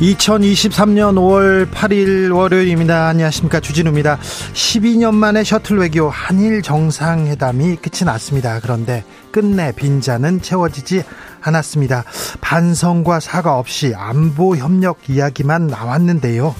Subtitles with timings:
[0.00, 3.08] 2023년 5월 8일 월요일입니다.
[3.08, 3.58] 안녕하십니까.
[3.58, 4.18] 주진우입니다.
[4.52, 8.60] 12년 만에 셔틀 외교 한일 정상회담이 끝이 났습니다.
[8.60, 9.02] 그런데
[9.32, 11.02] 끝내 빈자는 채워지지
[11.40, 12.04] 않았습니다.
[12.40, 16.54] 반성과 사과 없이 안보 협력 이야기만 나왔는데요.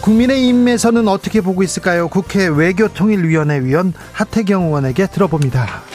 [0.00, 2.08] 국민의힘에서는 어떻게 보고 있을까요?
[2.08, 5.91] 국회 외교통일위원회 위원 하태경 의원에게 들어봅니다.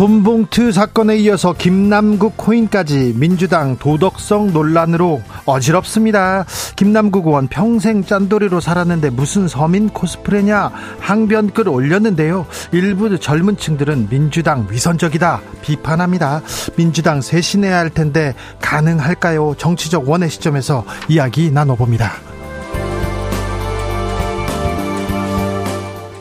[0.00, 6.46] 돈봉투 사건에 이어서 김남국 코인까지 민주당 도덕성 논란으로 어지럽습니다.
[6.74, 12.46] 김남국 의원 평생 짠돌이로 살았는데 무슨 서민 코스프레냐 항변글 올렸는데요.
[12.72, 16.40] 일부 젊은 층들은 민주당 위선적이다 비판합니다.
[16.78, 19.54] 민주당 쇄신해야 할 텐데 가능할까요?
[19.58, 22.39] 정치적 원의 시점에서 이야기 나눠봅니다.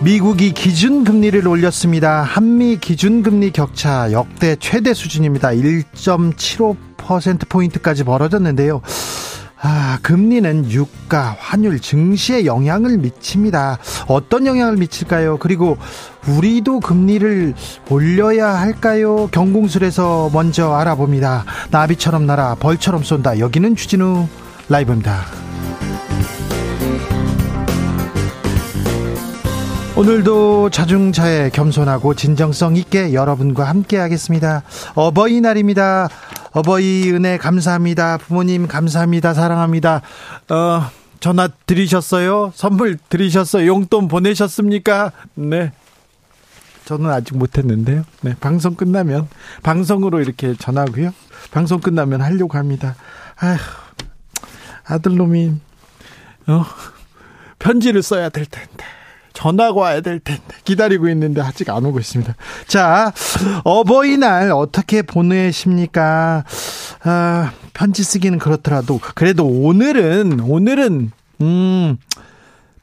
[0.01, 2.21] 미국이 기준금리를 올렸습니다.
[2.21, 5.49] 한미 기준금리 격차 역대 최대 수준입니다.
[5.49, 8.81] 1.75%포인트까지 벌어졌는데요.
[9.61, 13.77] 아, 금리는 유가, 환율, 증시에 영향을 미칩니다.
[14.07, 15.35] 어떤 영향을 미칠까요?
[15.37, 15.77] 그리고
[16.29, 17.53] 우리도 금리를
[17.89, 19.27] 올려야 할까요?
[19.33, 21.43] 경공술에서 먼저 알아봅니다.
[21.71, 23.39] 나비처럼 날아 벌처럼 쏜다.
[23.39, 24.29] 여기는 주진우
[24.69, 25.25] 라이브입니다.
[29.99, 34.63] 오늘도 자중차에 겸손하고 진정성 있게 여러분과 함께 하겠습니다.
[34.95, 36.07] 어버이날입니다.
[36.53, 38.17] 어버이 은혜 감사합니다.
[38.17, 39.33] 부모님 감사합니다.
[39.33, 40.01] 사랑합니다.
[40.47, 42.53] 어, 전화 드리셨어요?
[42.55, 43.67] 선물 드리셨어요?
[43.67, 45.11] 용돈 보내셨습니까?
[45.33, 45.73] 네.
[46.85, 48.05] 저는 아직 못했는데요.
[48.21, 48.35] 네.
[48.39, 49.27] 방송 끝나면,
[49.63, 51.13] 방송으로 이렇게 전화고요.
[51.51, 52.95] 방송 끝나면 하려고 합니다.
[53.35, 53.57] 아휴,
[54.85, 55.55] 아들놈이,
[56.47, 56.65] 어,
[57.59, 58.98] 편지를 써야 될 텐데.
[59.39, 62.35] 전화가 와야 될 텐데 기다리고 있는데 아직 안 오고 있습니다.
[62.67, 63.13] 자,
[63.63, 66.43] 어버이날 어떻게 보내십니까?
[67.03, 71.11] 아, 편지 쓰기는 그렇더라도 그래도 오늘은 오늘은
[71.41, 71.97] 음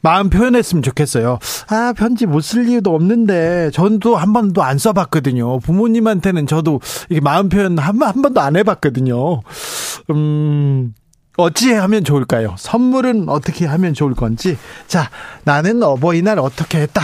[0.01, 1.39] 마음 표현했으면 좋겠어요.
[1.69, 5.59] 아, 편지 못 쓸 이유도 없는데, 전도 한 번도 안 써봤거든요.
[5.59, 6.81] 부모님한테는 저도
[7.11, 9.43] 이게 마음 표현 한, 한 번도 안 해봤거든요.
[10.11, 10.95] 음,
[11.37, 12.55] 어찌 하면 좋을까요?
[12.59, 14.57] 선물은 어떻게 하면 좋을 건지.
[14.87, 15.11] 자,
[15.45, 17.03] 나는 어버이날 어떻게 했다.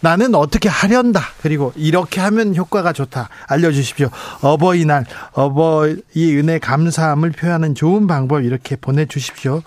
[0.00, 1.20] 나는 어떻게 하련다.
[1.42, 3.28] 그리고 이렇게 하면 효과가 좋다.
[3.46, 4.10] 알려주십시오.
[4.40, 9.62] 어버이날, 어버이 은혜 감사함을 표하는 좋은 방법 이렇게 보내주십시오.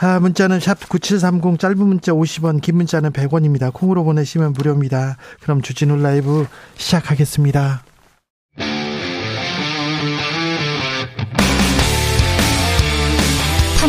[0.00, 3.72] 아, 문자는 샵 9730 짧은 문자 50원, 긴 문자는 100원입니다.
[3.72, 5.18] 콩으로 보내시면 무료입니다.
[5.42, 6.46] 그럼 주진우 라이브
[6.76, 7.82] 시작하겠습니다.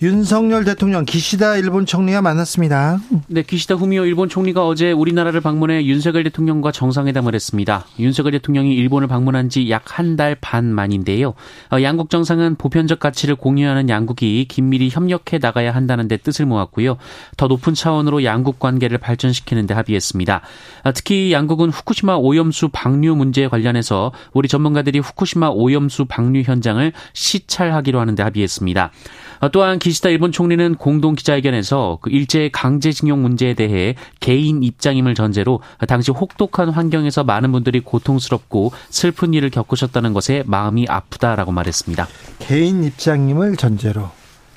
[0.00, 3.00] 윤석열 대통령 기시다 일본 총리와 만났습니다.
[3.26, 7.84] 네, 기시다 후미오 일본 총리가 어제 우리나라를 방문해 윤석열 대통령과 정상회담을 했습니다.
[7.98, 11.34] 윤석열 대통령이 일본을 방문한 지 약 한 달 반 만인데요.
[11.72, 16.96] 어, 양국 정상은 보편적 가치를 공유하는 양국이 긴밀히 협력해 나가야 한다는 데 뜻을 모았고요.
[17.36, 20.42] 더 높은 차원으로 양국 관계를 발전시키는 데 합의했습니다.
[20.84, 27.98] 어, 특히 양국은 후쿠시마 오염수 방류 문제에 관련해서 우리 전문가들이 후쿠시마 오염수 방류 현장을 시찰하기로
[27.98, 28.92] 하는 데 합의했습니다.
[29.40, 35.62] 어, 또한 기시다 일본 총리는 공동 기자회견에서 그 일제 강제징용 문제에 대해 개인 입장임을 전제로
[35.86, 42.06] 당시 혹독한 환경에서 많은 분들이 고통스럽고 슬픈 일을 겪으셨다는 것에 마음이 아프다라고 말했습니다.
[42.38, 44.10] 개인 입장임을 전제로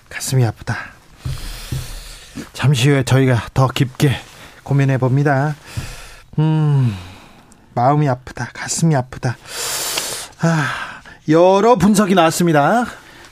[0.09, 0.75] 가슴이 아프다.
[2.51, 4.11] 잠시 후에 저희가 더 깊게
[4.63, 5.55] 고민해 봅니다.
[6.39, 6.93] 음,
[7.73, 8.49] 마음이 아프다.
[8.53, 9.37] 가슴이 아프다.
[10.41, 12.85] 아, 여러 분석이 나왔습니다.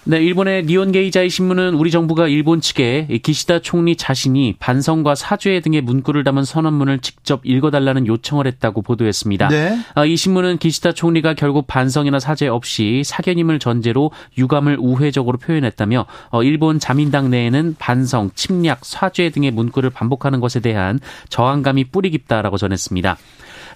[0.05, 5.81] 네, 일본의 니온 게이자이 신문은 우리 정부가 일본 측에 기시다 총리 자신이 반성과 사죄 등의
[5.81, 9.49] 문구를 담은 선언문을 직접 읽어달라는 요청을 했다고 보도했습니다.
[9.49, 9.77] 네.
[9.95, 16.43] 아, 이 신문은 기시다 총리가 결국 반성이나 사죄 없이 사견임을 전제로 유감을 우회적으로 표현했다며 어,
[16.43, 20.99] 일본 자민당 내에는 반성, 침략, 사죄 등의 문구를 반복하는 것에 대한
[21.29, 23.17] 저항감이 뿌리 깊다라고 전했습니다.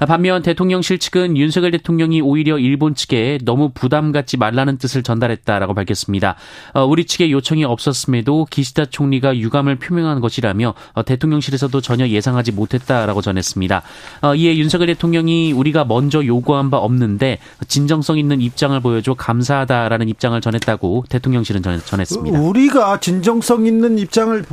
[0.06, 6.36] 반면 대통령실 측은 윤석열 대통령이 오히려 일본 측에 너무 부담 갖지 말라는 뜻을 전달했다라고 밝혔습니다.
[6.74, 13.22] 어, 우리 측의 요청이 없었음에도 기시다 총리가 유감을 표명한 것이라며 어, 대통령실에서도 전혀 예상하지 못했다라고
[13.22, 13.84] 전했습니다.
[14.22, 20.40] 어, 이에 윤석열 대통령이 우리가 먼저 요구한 바 없는데 진정성 있는 입장을 보여줘 감사하다라는 입장을
[20.40, 22.40] 전했다고 대통령실은 전했습니다.
[22.40, 24.46] 우리가 진정성 있는 입장을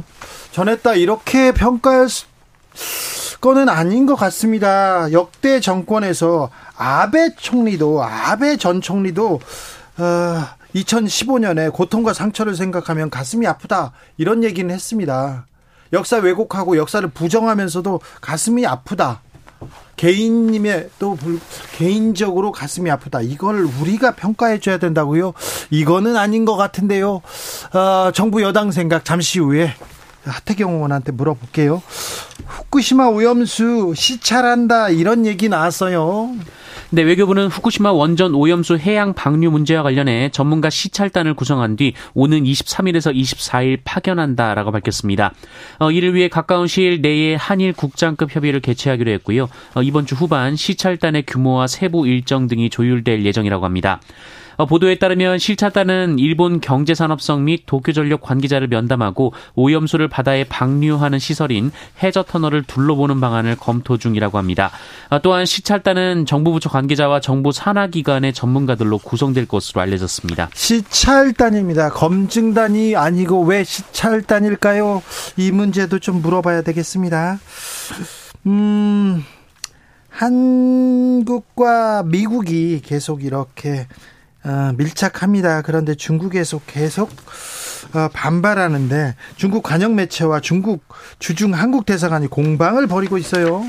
[0.52, 2.26] 전했다 이렇게 평가할 수
[3.40, 5.10] 거는 아닌 것 같습니다.
[5.12, 9.40] 역대 정권에서 아베 총리도 아베 전 총리도
[9.98, 15.46] 어, 2015년에 고통과 상처를 생각하면 가슴이 아프다 이런 얘기는 했습니다.
[15.92, 19.22] 역사 왜곡하고 역사를 부정하면서도 가슴이 아프다.
[19.96, 21.18] 개인님의 또
[21.76, 23.20] 개인적으로 가슴이 아프다.
[23.20, 25.34] 이걸 우리가 평가해 줘야 된다고요?
[25.70, 27.20] 이거는 아닌 것 같은데요.
[27.74, 29.74] 어, 정부 여당 생각 잠시 후에
[30.24, 31.82] 하태경 의원한테 물어볼게요.
[32.72, 36.36] 후쿠시마 오염수 시찰한다 이런 얘기 나왔어요.
[36.90, 43.12] 네, 외교부는 후쿠시마 원전 오염수 해양 방류 문제와 관련해 전문가 시찰단을 구성한 뒤 오는 23일에서
[43.12, 45.34] 24일 파견한다라고 밝혔습니다.
[45.80, 49.48] 어, 이를 위해 가까운 시일 내에 한일 국장급 협의를 개최하기로 했고요.
[49.74, 54.00] 어, 이번 주 후반 시찰단의 규모와 세부 일정 등이 조율될 예정이라고 합니다.
[54.60, 61.72] 어, 보도에 따르면 실차단은 일본 경제산업성 및 도쿄전력 관계자를 면담하고 오염수를 바다에 방류하는 시설인
[62.02, 64.70] 해저 터널을 둘러보는 방안을 검토 중이라고 합니다.
[65.08, 70.50] 어, 또한 시찰단은 정부 부처 관계자와 정부 산하 기관의 전문가들로 구성될 것으로 알려졌습니다.
[70.52, 71.88] 시찰단입니다.
[71.88, 75.02] 검증단이 아니고 왜 시찰단일까요?
[75.38, 77.38] 이 문제도 좀 물어봐야 되겠습니다.
[78.44, 79.24] 음,
[80.10, 83.86] 한국과 미국이 계속 이렇게 어,
[84.76, 85.62] 밀착합니다.
[85.62, 87.10] 그런데 중국에서 계속
[87.94, 90.84] 어, 반발하는데 중국 관영 매체와 중국
[91.18, 93.64] 주중 한국 대사관이 공방을 벌이고 있어요.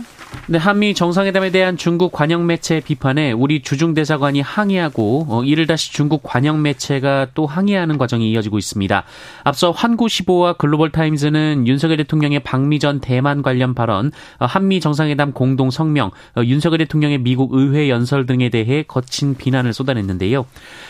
[0.47, 5.91] 네, 한미 정상회담에 대한 중국 관영 매체 비판에 우리 주중 대사관이 항의하고 어, 이를 다시
[5.93, 9.03] 중국 관영 매체가 또 항의하는 과정이 이어지고 있습니다.
[9.43, 15.69] 앞서 환구시보와 글로벌 타임즈는 윤석열 대통령의 방미 전 대만 관련 발언, 어, 한미 정상회담 공동
[15.69, 20.45] 성명, 어, 윤석열 대통령의 미국 의회 연설 등에 대해 거친 비난을 쏟아냈는데요.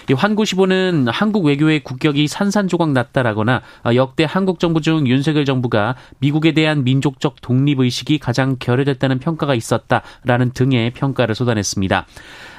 [0.10, 6.54] 이 환구시보는 한국 외교의 국격이 산산조각 났다라거나 어, 역대 한국 정부 중 윤석열 정부가 미국에
[6.54, 9.31] 대한 민족적 독립 의식이 가장 결여됐다는 평.
[9.32, 12.06] 평가가 있었다라는 등의 평가를 쏟아냈습니다.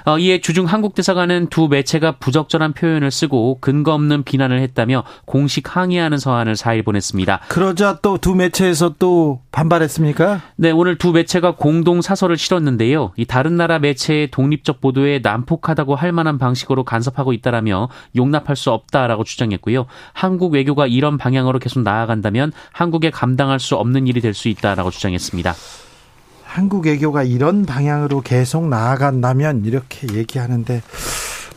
[0.05, 5.77] 어, 이에 주중 한국 대사관은 두 매체가 부적절한 표현을 쓰고 근거 없는 비난을 했다며 공식
[5.77, 7.41] 항의하는 서한을 4일 보냈습니다.
[7.49, 10.41] 그러자 또 두 매체에서 또 반발했습니까?
[10.57, 13.13] 네, 오늘 두 매체가 공동 사설을 실었는데요.
[13.17, 19.23] 이 다른 나라 매체의 독립적 보도에 난폭하다고 할 만한 방식으로 간섭하고 있다라며 용납할 수 없다라고
[19.23, 19.87] 주장했고요.
[20.15, 25.55] 한국 외교가 이런 방향으로 계속 나아간다면 한국에 감당할 수 없는 일이 될 수 있다라고 주장했습니다.
[26.53, 30.83] 한국 외교가 이런 방향으로 계속 나아간다면 이렇게 얘기하는데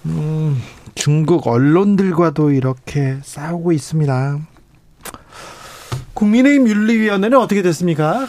[0.05, 0.61] 음,
[0.95, 4.39] 중국 언론들과도 이렇게 싸우고 있습니다.
[6.13, 8.25] 국민의힘 윤리위원회는 어떻게 됐습니까?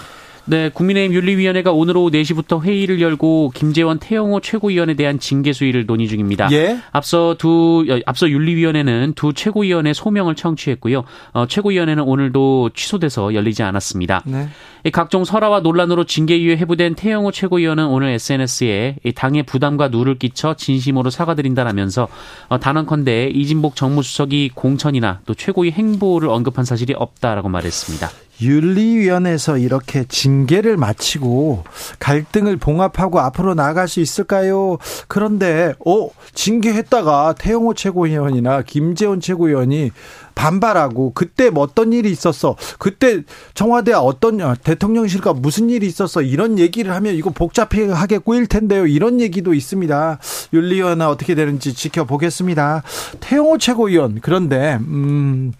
[0.48, 6.06] 네, 국민의힘 윤리위원회가 오늘 오후 4시부터 회의를 열고 김재원 태영호 최고위원에 대한 징계 수위를 논의
[6.06, 6.48] 중입니다.
[6.52, 6.78] 예?
[6.92, 11.02] 앞서 두 앞서 윤리위원회는 두 최고위원의 소명을 청취했고요.
[11.32, 14.22] 어, 최고위원회는 오늘도 취소돼서 열리지 않았습니다.
[14.24, 14.48] 네.
[14.92, 21.10] 각종 설화와 논란으로 징계 이후에 해부된 태영호 최고위원은 오늘 SNS에 당의 부담과 누를 끼쳐 진심으로
[21.10, 22.06] 사과드린다라면서
[22.48, 28.25] 어, 단언컨대 이진복 정무수석이 공천이나 또 최고위 행보를 언급한 사실이 없다라고 말했습니다.
[28.40, 31.64] 윤리위원회에서 이렇게 징계를 마치고
[31.98, 34.78] 갈등을 봉합하고 앞으로 나아갈 수 있을까요?
[35.08, 39.92] 그런데 어 징계했다가 태영호 최고위원이나 김재원 최고위원이
[40.34, 42.56] 반발하고 그때 뭐 어떤 일이 있었어?
[42.78, 43.22] 그때
[43.54, 46.20] 청와대 어떤 대통령실과 무슨 일이 있었어?
[46.20, 48.86] 이런 얘기를 하면 이거 복잡하게 꼬일 텐데요.
[48.86, 50.18] 이런 얘기도 있습니다.
[50.52, 52.82] 윤리위원회 어떻게 되는지 지켜보겠습니다.
[53.20, 55.52] 태영호 최고위원 그런데 음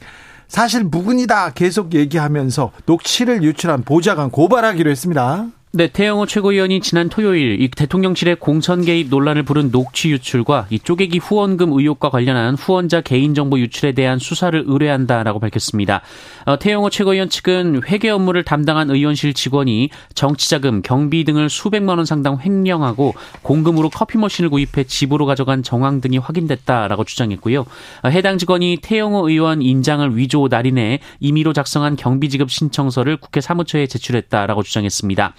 [0.49, 5.47] 사실 무근이다 계속 얘기하면서 녹취를 유출한 보좌관 고발하기로 했습니다.
[5.77, 11.19] 네, 태영호 최고위원이 지난 토요일 이 대통령실의 공천 개입 논란을 부른 녹취 유출과 이 쪼개기
[11.19, 16.01] 후원금 의혹과 관련한 후원자 개인정보 유출에 대한 수사를 의뢰한다라고 밝혔습니다.
[16.47, 22.41] 어, 태영호 최고위원 측은 회계 업무를 담당한 의원실 직원이 정치자금, 경비 등을 수백만 원 상당
[22.41, 27.67] 횡령하고 공금으로 커피 머신을 구입해 집으로 가져간 정황 등이 확인됐다라고 주장했고요.
[28.03, 34.63] 어, 해당 직원이 태영호 의원 인장을 위조 날인해 임의로 작성한 경비지급 신청서를 국회 사무처에 제출했다라고
[34.63, 35.35] 주장했습니다.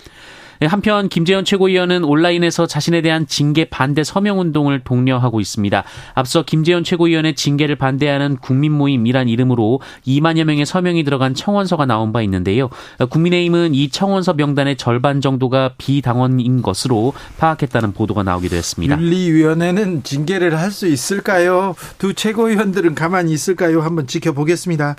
[0.60, 5.84] 네, 한편 김재현 최고위원은 온라인에서 자신에 대한 징계 반대 서명 운동을 독려하고 있습니다.
[6.14, 12.22] 앞서 김재현 최고위원의 징계를 반대하는 국민 모임이란 이름으로 2만여 명의 서명이 들어간 청원서가 나온 바
[12.22, 12.70] 있는데요.
[13.10, 19.00] 국민의힘은 이 청원서 명단의 절반 정도가 비당원인 것으로 파악했다는 보도가 나오기도 했습니다.
[19.00, 21.76] 윤리위원회는 징계를 할 수 있을까요?
[21.98, 23.82] 두 최고위원들은 가만히 있을까요?
[23.82, 24.96] 한번 지켜보겠습니다.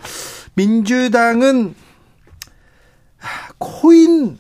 [0.55, 1.75] 민주당은
[3.59, 4.39] 코인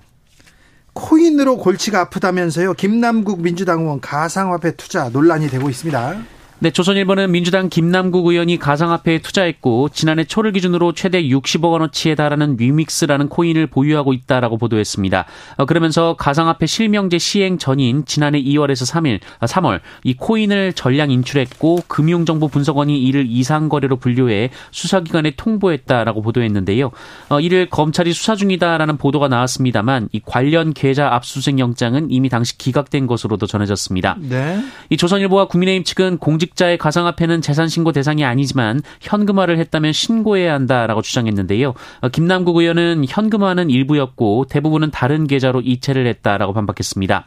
[0.92, 2.74] 코인으로 골치가 아프다면서요.
[2.74, 6.37] 김남국 민주당 의원 가상화폐 투자 논란이 되고 있습니다.
[6.60, 13.28] 네, 조선일보는 민주당 김남국 의원이 가상화폐에 투자했고 지난해 초를 기준으로 최대 60억 원어치에 달하는 위믹스라는
[13.28, 15.24] 코인을 보유하고 있다라고 보도했습니다.
[15.58, 21.84] 어, 그러면서 가상화폐 실명제 시행 전인 지난해 2월에서 3일, 3월 아, 이 코인을 전량 인출했고
[21.86, 26.90] 금융정보 분석원이 이를 이상 거래로 분류해 수사기관에 통보했다라고 보도했는데요.
[27.28, 33.06] 어, 이를 검찰이 수사 중이다라는 보도가 나왔습니다만 이 관련 계좌 압수수색 영장은 이미 당시 기각된
[33.06, 34.16] 것으로도 전해졌습니다.
[34.18, 34.60] 네.
[34.90, 41.02] 이 조선일보와 국민의힘 측은 공직 공직자의 가상화폐는 재산 신고 대상이 아니지만 현금화를 했다면 신고해야 한다라고
[41.02, 41.74] 주장했는데요.
[42.00, 47.26] 어, 김남국 의원은 현금화는 일부였고 대부분은 다른 계좌로 이체를 했다라고 반박했습니다.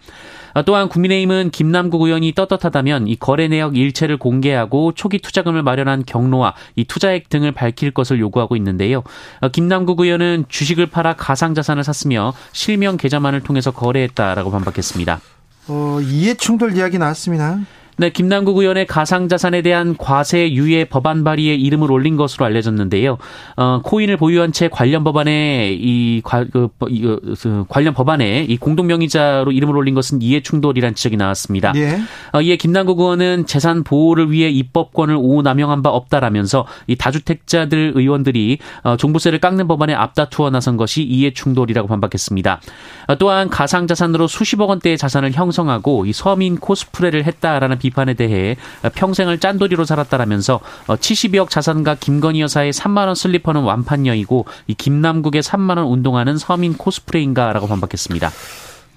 [0.53, 6.53] 어, 또한 국민의힘은 김남국 의원이 떳떳하다면 이 거래 내역 일체를 공개하고 초기 투자금을 마련한 경로와
[6.75, 9.03] 이 투자액 등을 밝힐 것을 요구하고 있는데요.
[9.39, 15.21] 어, 김남국 의원은 주식을 팔아 가상자산을 샀으며 실명 계좌만을 통해서 거래했다라고 반박했습니다.
[15.67, 17.59] 어, 이해 충돌 이야기 나왔습니다.
[18.01, 23.19] 네, 김남국 의원의 가상자산에 대한 과세 유예 법안 발의에 이름을 올린 것으로 알려졌는데요.
[23.57, 29.51] 어, 코인을 보유한 채 관련 법안에 이, 과, 그, 이 그, 관련 법안에 이 공동명의자로
[29.51, 31.73] 이름을 올린 것은 이해 충돌이란 지적이 나왔습니다.
[31.75, 31.99] 예.
[32.33, 38.97] 어, 이에 김남국 의원은 재산 보호를 위해 입법권을 오남용한 바 없다라면서 이 다주택자들 의원들이 어,
[38.97, 42.61] 종부세를 깎는 법안에 앞다투어 나선 것이 이해 충돌이라고 반박했습니다.
[43.09, 48.57] 어, 또한 가상자산으로 수십억 원대의 자산을 형성하고 이 서민 코스프레를 했다라는 비판 에 대해
[48.95, 55.87] 평생을 짠돌이로 살았다라면서 70억 자산가 김건희 여사의 3만 원 슬리퍼는 완판녀이고 이 김남국의 3만 원
[55.87, 58.31] 운동화는 서민 코스프레인가라고 반박했습니다.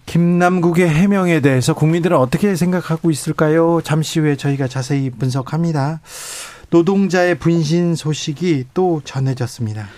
[0.06, 3.80] 김남국의 해명에 대해서 국민들은 어떻게 생각하고 있을까요?
[3.82, 6.00] 잠시 후에 저희가 자세히 분석합니다.
[6.70, 9.88] 노동자의 분신 소식이 또 전해졌습니다.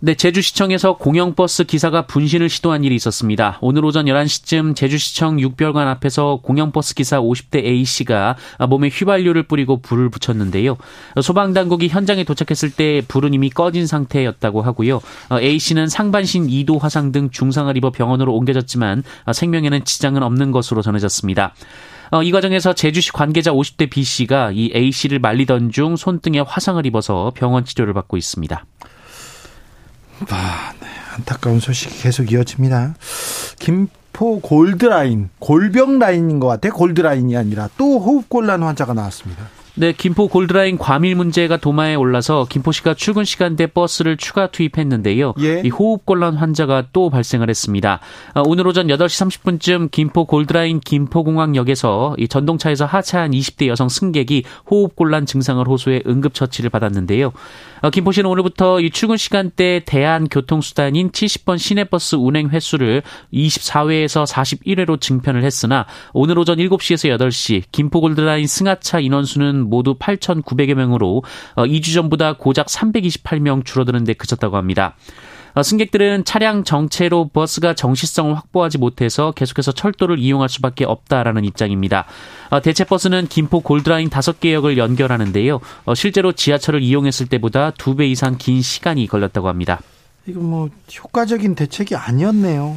[0.00, 3.58] 네, 제주시청에서 공영버스 기사가 분신을 시도한 일이 있었습니다.
[3.62, 8.36] 오늘 오전 11시쯤 제주시청 6별관 앞에서 공영버스 기사 50대 A씨가
[8.68, 10.76] 몸에 휘발유를 뿌리고 불을 붙였는데요.
[11.22, 15.00] 소방당국이 현장에 도착했을 때 불은 이미 꺼진 상태였다고 하고요.
[15.32, 21.54] A씨는 상반신 2도 화상 등 중상을 입어 병원으로 옮겨졌지만 생명에는 지장은 없는 것으로 전해졌습니다.
[22.22, 27.94] 이 과정에서 제주시 관계자 50대 B씨가 이 A씨를 말리던 중 손등에 화상을 입어서 병원 치료를
[27.94, 28.64] 받고 있습니다.
[30.30, 30.86] 아, 네.
[31.16, 32.94] 안타까운 소식이 계속 이어집니다.
[33.58, 36.72] 김포 골드라인, 골병 라인인 것 같아요.
[36.72, 39.48] 골드라인이 아니라 또 호흡곤란 환자가 나왔습니다.
[39.78, 45.34] 네, 김포 골드라인 과밀 문제가 도마에 올라서 김포시가 출근 시간대 버스를 추가 투입했는데요.
[45.40, 45.60] 예.
[45.62, 48.00] 이 호흡곤란 환자가 또 발생을 했습니다.
[48.34, 55.26] 어, 오늘 오전 8시 30분쯤 김포 골드라인 김포공항역에서 이 전동차에서 하차한 20대 여성 승객이 호흡곤란
[55.26, 57.32] 증상을 호소해 응급처치를 받았는데요.
[57.82, 65.84] 어, 김포시는 오늘부터 이 출근 시간대 대한교통수단인 70번 시내버스 운행 횟수를 24회에서 41회로 증편을 했으나
[66.14, 71.22] 오늘 오전 7시에서 8시 김포 골드라인 승하차 인원수는 모두 8,900여 명으로
[71.56, 74.96] 2주 어, 전보다 고작 328명 줄어드는 데 그쳤다고 합니다.
[75.54, 82.04] 어, 승객들은 차량 정체로 버스가 정시성을 확보하지 못해서 계속해서 철도를 이용할 수밖에 없다라는 입장입니다.
[82.50, 85.60] 어, 대체 버스는 김포 골드라인 5개 역을 연결하는데요.
[85.94, 89.80] 실제로 지하철을 이용했을 때보다 2배 이상 긴 시간이 걸렸다고 합니다.
[90.26, 92.76] 이거 뭐 효과적인 대책이 아니었네요.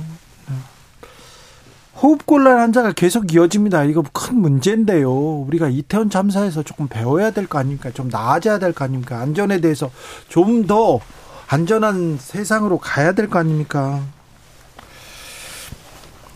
[2.01, 3.83] 호흡곤란 환자가 계속 이어집니다.
[3.83, 5.11] 이거 큰 문제인데요.
[5.11, 7.91] 우리가 이태원 참사에서 조금 배워야 될 거 아닙니까?
[7.91, 9.19] 좀 나아져야 될 거 아닙니까?
[9.19, 9.91] 안전에 대해서
[10.29, 10.99] 좀 더
[11.47, 14.01] 안전한 세상으로 가야 될 거 아닙니까?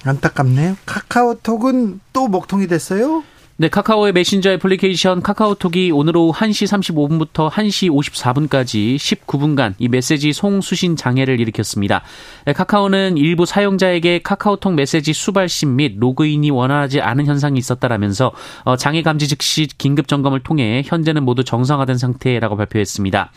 [0.05, 0.75] 안타깝네요.
[0.85, 3.23] 카카오톡은 또 먹통이 됐어요?
[3.55, 10.95] 네, 카카오의 메신저 애플리케이션 카카오톡이 오늘 오후 1시 35분부터 1시 54분까지 19분간 이 메시지 송수신
[10.95, 12.01] 장애를 일으켰습니다.
[12.45, 18.31] 네, 카카오는 일부 사용자에게 카카오톡 메시지 수발신 및 로그인이 원활하지 않은 현상이 있었다라면서
[18.63, 23.31] 어, 장애 감지 즉시 긴급 점검을 통해 현재는 모두 정상화된 상태라고 발표했습니다.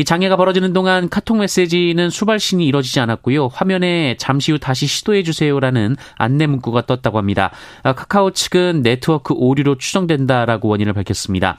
[0.00, 3.48] 이 장애가 벌어지는 동안 카톡 메시지는 수발신이 이뤄지지 않았고요.
[3.48, 7.50] 화면에 잠시 후 다시 시도해 주세요라는 안내 문구가 떴다고 합니다.
[7.82, 11.58] 아, 카카오 측은 네트워크 오류로 추정된다라고 원인을 밝혔습니다.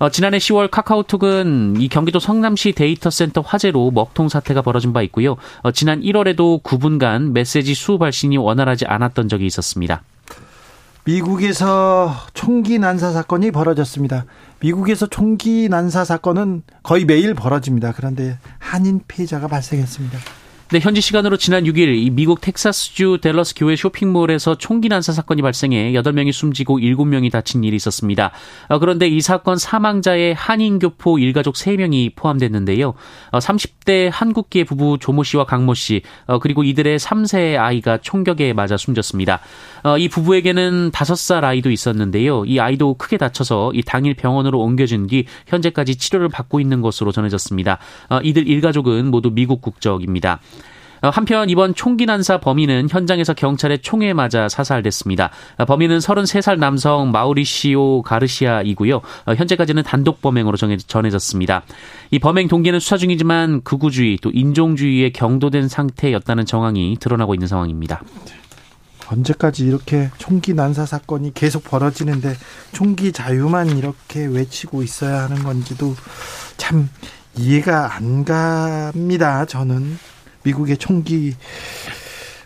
[0.00, 5.36] 어, 지난해 10월 카카오톡은 이 경기도 성남시 데이터 센터 화재로 먹통 사태가 벌어진 바 있고요.
[5.62, 10.02] 어, 지난 1월에도 9분간 메시지 수 발신이 원활하지 않았던 적이 있었습니다.
[11.04, 14.26] 미국에서 총기 난사 사건이 벌어졌습니다.
[14.60, 17.92] 미국에서 총기 난사 사건은 거의 매일 벌어집니다.
[17.92, 20.18] 그런데 한인 피해자가 발생했습니다.
[20.70, 26.30] 네, 현지 시간으로 지난 6일 미국 텍사스주 델러스 교회 쇼핑몰에서 총기 난사 사건이 발생해 8명이
[26.30, 28.32] 숨지고 7명이 다친 일이 있었습니다.
[28.68, 32.92] 어, 그런데 이 사건 사망자의 한인 교포 일가족 3명이 포함됐는데요.
[33.32, 38.76] 30대 어, 한국계 부부 조모 씨와 강모 씨, 어, 그리고 이들의 3세 아이가 총격에 맞아
[38.76, 39.40] 숨졌습니다.
[39.98, 42.44] 이 부부에게는 5살 아이도 있었는데요.
[42.44, 47.78] 이 아이도 크게 다쳐서 이 당일 병원으로 옮겨진 뒤 현재까지 치료를 받고 있는 것으로 전해졌습니다.
[48.22, 50.40] 이들 일가족은 모두 미국 국적입니다.
[51.02, 55.30] 어, 한편 이번 총기 난사 범인은 현장에서 경찰의 총에 맞아 사살됐습니다.
[55.58, 58.96] 어, 범인은 33살 남성 마우리시오 가르시아이고요.
[58.96, 61.62] 어, 현재까지는 단독 범행으로 전해졌습니다.
[62.10, 68.02] 이 범행 동기는 수사 중이지만 극우주의 또 인종주의에 경도된 상태였다는 정황이 드러나고 있는 상황입니다.
[69.10, 72.34] 언제까지 이렇게 총기 난사 사건이 계속 벌어지는데
[72.72, 75.94] 총기 자유만 이렇게 외치고 있어야 하는 건지도
[76.56, 76.88] 참
[77.36, 79.44] 이해가 안 갑니다.
[79.46, 79.98] 저는
[80.48, 81.34] 미국의 총기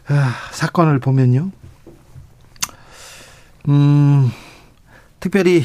[0.08, 1.50] 아, 사건을 보면요.
[3.68, 4.30] 음,
[5.20, 5.64] 특별히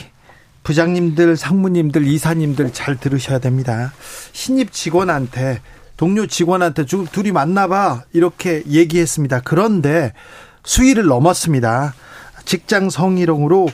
[0.63, 3.93] 부장님들, 상무님들, 이사님들 잘 들으셔야 됩니다.
[4.33, 5.61] 신입 직원한테
[5.95, 9.41] 동료 직원한테 둘이 만나봐 이렇게 얘기했습니다.
[9.43, 10.13] 그런데
[10.63, 11.95] 수위를 넘었습니다.
[12.45, 13.69] 직장 성희롱으로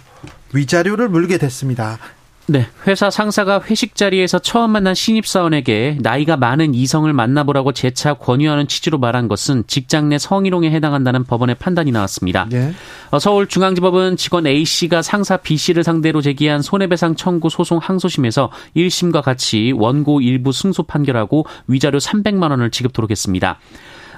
[0.54, 1.98] 위자료를 물게 됐습니다.
[2.46, 8.98] 네, 회사 상사가 회식 자리에서 처음 만난 신입사원에게 나이가 많은 이성을 만나보라고 재차 권유하는 취지로
[8.98, 12.48] 말한 것은 직장 내 성희롱에 해당한다는 법원의 판단이 나왔습니다.
[12.50, 12.74] 네.
[13.18, 20.52] 서울중앙지법은 직원 A씨가 상사 B씨를 상대로 제기한 손해배상 청구 소송 항소심에서 1심과 같이 원고 일부
[20.52, 23.58] 승소 판결하고 위자료 300만 원을 지급토록 했습니다.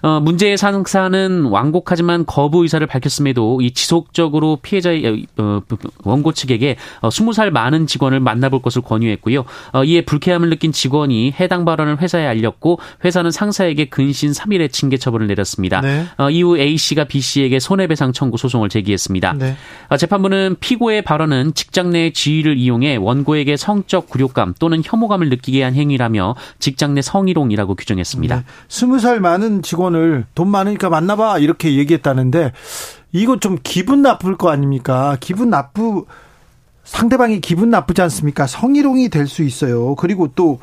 [0.05, 5.61] 어, 문제의 상사는 완곡하지만 거부 의사를 밝혔음에도 이 지속적으로 피해자의 어,
[6.03, 9.45] 원고 측에게 어, 20살 많은 직원을 만나볼 것을 권유했고요.
[9.73, 15.25] 어, 이에 불쾌함을 느낀 직원이 해당 발언을 회사에 알렸고 회사는 상사에게 근신 3일의 징계 처분을
[15.25, 15.81] 내렸습니다.
[15.81, 16.05] 네.
[16.19, 19.33] 어, 이후 A 씨가 B 씨에게 손해배상 청구 소송을 제기했습니다.
[19.39, 19.55] 네.
[19.89, 25.73] 어, 재판부는 피고의 발언은 직장 내 지위를 이용해 원고에게 성적 굴욕감 또는 혐오감을 느끼게 한
[25.73, 28.35] 행위라며 직장 내 성희롱이라고 규정했습니다.
[28.35, 28.43] 네.
[28.67, 32.51] 20살 많은 직원 직원을 돈 많으니까 만나봐 이렇게 얘기했다는데
[33.13, 35.17] 이거 좀 기분 나쁠 거 아닙니까?
[35.19, 36.05] 기분 나쁘
[36.83, 38.45] 상대방이 기분 나쁘지 않습니까?
[38.45, 39.95] 성희롱이 될 수 있어요.
[39.95, 40.59] 그리고 또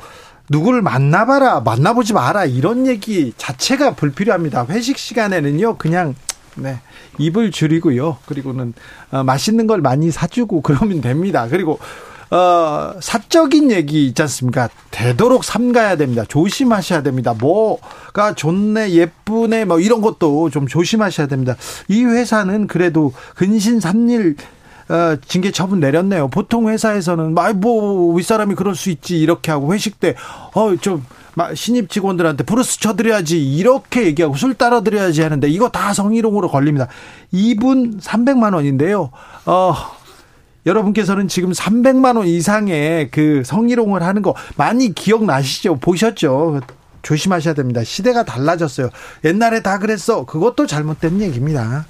[0.49, 4.67] 누구를 만나봐라, 만나보지 마라 이런 얘기 자체가 불필요합니다.
[4.69, 6.15] 회식 시간에는요, 그냥
[6.55, 6.79] 네
[7.17, 8.17] 입을 줄이고요.
[8.25, 8.73] 그리고는
[9.11, 11.47] 어, 맛있는 걸 많이 사주고 그러면 됩니다.
[11.49, 11.79] 그리고
[12.31, 14.69] 어, 사적인 얘기 있지 않습니까?
[14.91, 16.23] 되도록 삼가야 됩니다.
[16.27, 17.33] 조심하셔야 됩니다.
[17.33, 21.55] 뭐가 좋네, 예쁘네, 뭐 이런 것도 좀 조심하셔야 됩니다.
[21.87, 24.35] 이 회사는 그래도 근신 삼일
[24.89, 26.27] 어, 징계 처분 내렸네요.
[26.27, 31.05] 보통 회사에서는 뭐 윗사람이 그럴 수 있지 이렇게 하고 회식 때 어 좀
[31.55, 36.87] 신입 직원들한테 브루스 쳐드려야지 이렇게 얘기하고 술 따라드려야지 하는데 이거 다 성희롱으로 걸립니다.
[37.33, 39.11] 2분 300만 원인데요.
[39.45, 39.75] 어
[40.65, 45.77] 여러분께서는 지금 300만 원 이상의 그 성희롱을 하는 거 많이 기억나시죠?
[45.77, 46.61] 보셨죠?
[47.01, 47.83] 조심하셔야 됩니다.
[47.83, 48.89] 시대가 달라졌어요.
[49.25, 50.25] 옛날에 다 그랬어.
[50.25, 51.85] 그것도 잘못된 얘기입니다.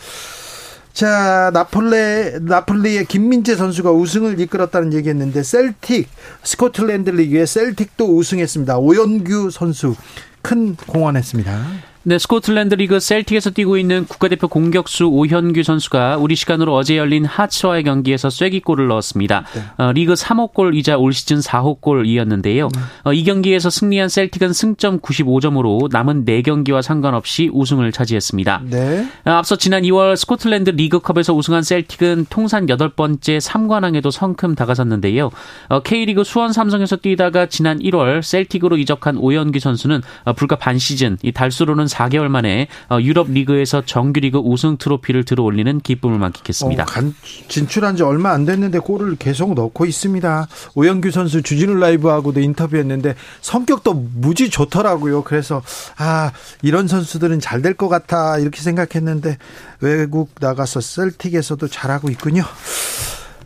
[0.92, 6.08] 자, 나폴레, 나폴리의 김민재 선수가 우승을 이끌었다는 얘기했는데, 셀틱,
[6.44, 8.78] 스코틀랜드 리그의 셀틱도 우승했습니다.
[8.78, 9.96] 오현규 선수
[10.44, 11.92] 큰 공헌했습니다.
[12.06, 17.86] 네, 스코틀랜드 리그 셀틱에서 뛰고 있는 국가대표 공격수 오현규 선수가 우리 시간으로 어제 열린 하츠와의
[17.86, 19.46] 경기에서 쐐기골을 넣었습니다.
[19.56, 19.62] 네.
[19.78, 22.68] 어, 리그 3호 골이자 올 시즌 4호 골이었는데요.
[22.68, 22.82] 네.
[23.06, 28.63] 어, 이 경기에서 승리한 셀틱은 승점 95점으로 남은 4경기와 상관없이 우승을 차지했습니다.
[28.66, 29.08] 네.
[29.26, 35.32] 어, 앞서 지난 2월 스코틀랜드 리그컵에서 우승한 셀틱은 통산 8번째 3관왕에도 성큼 다가섰는데요.
[35.70, 41.18] 어, K리그 수원 삼성에서 뛰다가 지난 1월 셀틱으로 이적한 오현규 선수는 어, 불과 반 시즌
[41.24, 46.84] 이 달수로는 4개월 만에 어, 유럽 리그에서 정규리그 우승 트로피를 들어올리는 기쁨을 만끽했습니다.
[46.84, 47.13] 어, 간,
[47.47, 50.47] 진출한 지 얼마 안 됐는데 골을 계속 넣고 있습니다.
[50.75, 55.23] 오영규 선수 주진우 라이브하고도 인터뷰했는데 성격도 무지 좋더라고요.
[55.23, 55.62] 그래서
[55.97, 59.38] 아 이런 선수들은 잘 될 것 같아 이렇게 생각했는데
[59.79, 62.43] 외국 나가서 셀틱에서도 잘하고 있군요.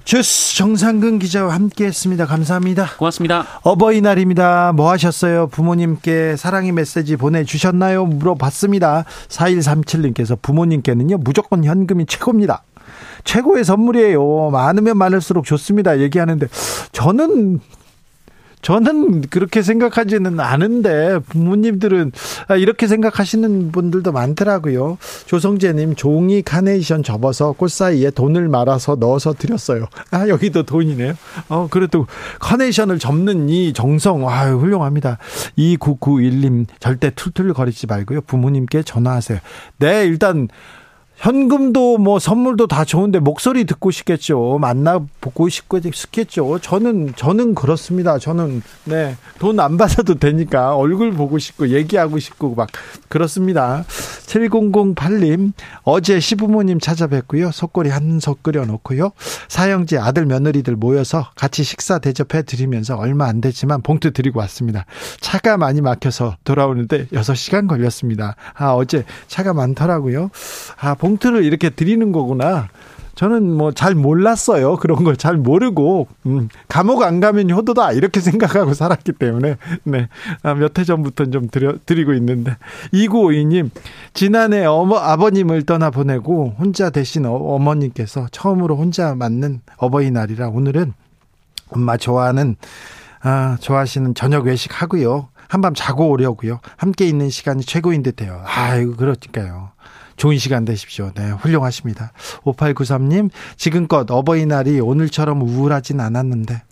[0.08, 2.28] 주스 정상근 기자와 함께했습니다.
[2.28, 2.92] 감사합니다.
[2.98, 3.46] 고맙습니다.
[3.64, 4.72] 어버이날입니다.
[4.72, 5.48] 뭐 하셨어요?
[5.48, 8.06] 부모님께 사랑의 메시지 보내주셨나요?
[8.06, 9.04] 물어봤습니다.
[9.28, 12.64] 4137님께서 부모님께는요 무조건 현금이 최고입니다.
[13.26, 14.50] 최고의 선물이에요.
[14.50, 16.00] 많으면 많을수록 좋습니다.
[16.00, 16.48] 얘기하는데
[16.94, 17.60] 저는
[18.62, 22.12] 저는 그렇게 생각하지는 않은데 부모님들은
[22.60, 24.98] 이렇게 생각하시는 분들도 많더라고요.
[25.26, 29.86] 조성재님 종이 카네이션 접어서 꽃 사이에 돈을 말아서 넣어서 드렸어요.
[30.12, 31.14] 아 여기도 돈이네요.
[31.50, 32.08] 어 그래도
[32.40, 35.18] 카네이션을 접는 이 정성 아 훌륭합니다.
[35.58, 38.22] 2991님 절대 툴툴거리지 말고요.
[38.22, 39.40] 부모님께 전화하세요.
[39.78, 40.48] 네 일단
[41.18, 44.60] 현금도 뭐 선물도 다 좋은데 목소리 듣고 싶겠죠.
[44.62, 46.60] 만나 보고 싶겠죠.
[46.60, 48.20] 저는 저는 그렇습니다.
[48.20, 49.16] 저는 네.
[49.40, 52.70] 돈 안 받아도 되니까 얼굴 보고 싶고 얘기하고 싶고 막
[53.10, 53.84] 그렇습니다.
[54.28, 57.50] 7008님 어제 시부모님 찾아뵙고요.
[57.52, 59.12] 속꼬리 한석 끓여 놓고요.
[59.48, 64.86] 사형제 아들 며느리들 모여서 같이 식사 대접해 드리면서 얼마 안 됐지만 봉투 드리고 왔습니다.
[65.20, 68.36] 차가 많이 막혀서 돌아오는데 6시간 걸렸습니다.
[68.54, 70.30] 아 어제 차가 많더라고요.
[70.80, 72.68] 아 봉 투를 이렇게 드리는 거구나.
[73.16, 74.76] 저는 뭐 잘 몰랐어요.
[74.76, 80.08] 그런 걸 잘 모르고 음, 감옥 안 가면 효도다 이렇게 생각하고 살았기 때문에 네.
[80.44, 82.56] 아, 몇해 전부터 좀 드려, 드리고 있는데
[82.94, 83.72] 2952님
[84.14, 90.94] 지난해 어머 아버님을 떠나 보내고 혼자 대신 어, 어머님께서 처음으로 혼자 맞는 어버이날이라 오늘은
[91.70, 92.56] 엄마 좋아하는
[93.24, 95.30] 아, 좋아하시는 저녁 외식 하고요.
[95.48, 96.60] 한밤 자고 오려고요.
[96.76, 98.44] 함께 있는 시간이 최고인 듯해요.
[98.46, 99.70] 아이고 그러니까요.
[100.18, 101.12] 좋은 시간 되십시오.
[101.16, 102.12] 네, 훌륭하십니다.
[102.44, 106.64] 5893님, 지금껏 어버이날이 오늘처럼 우울하진 않았는데,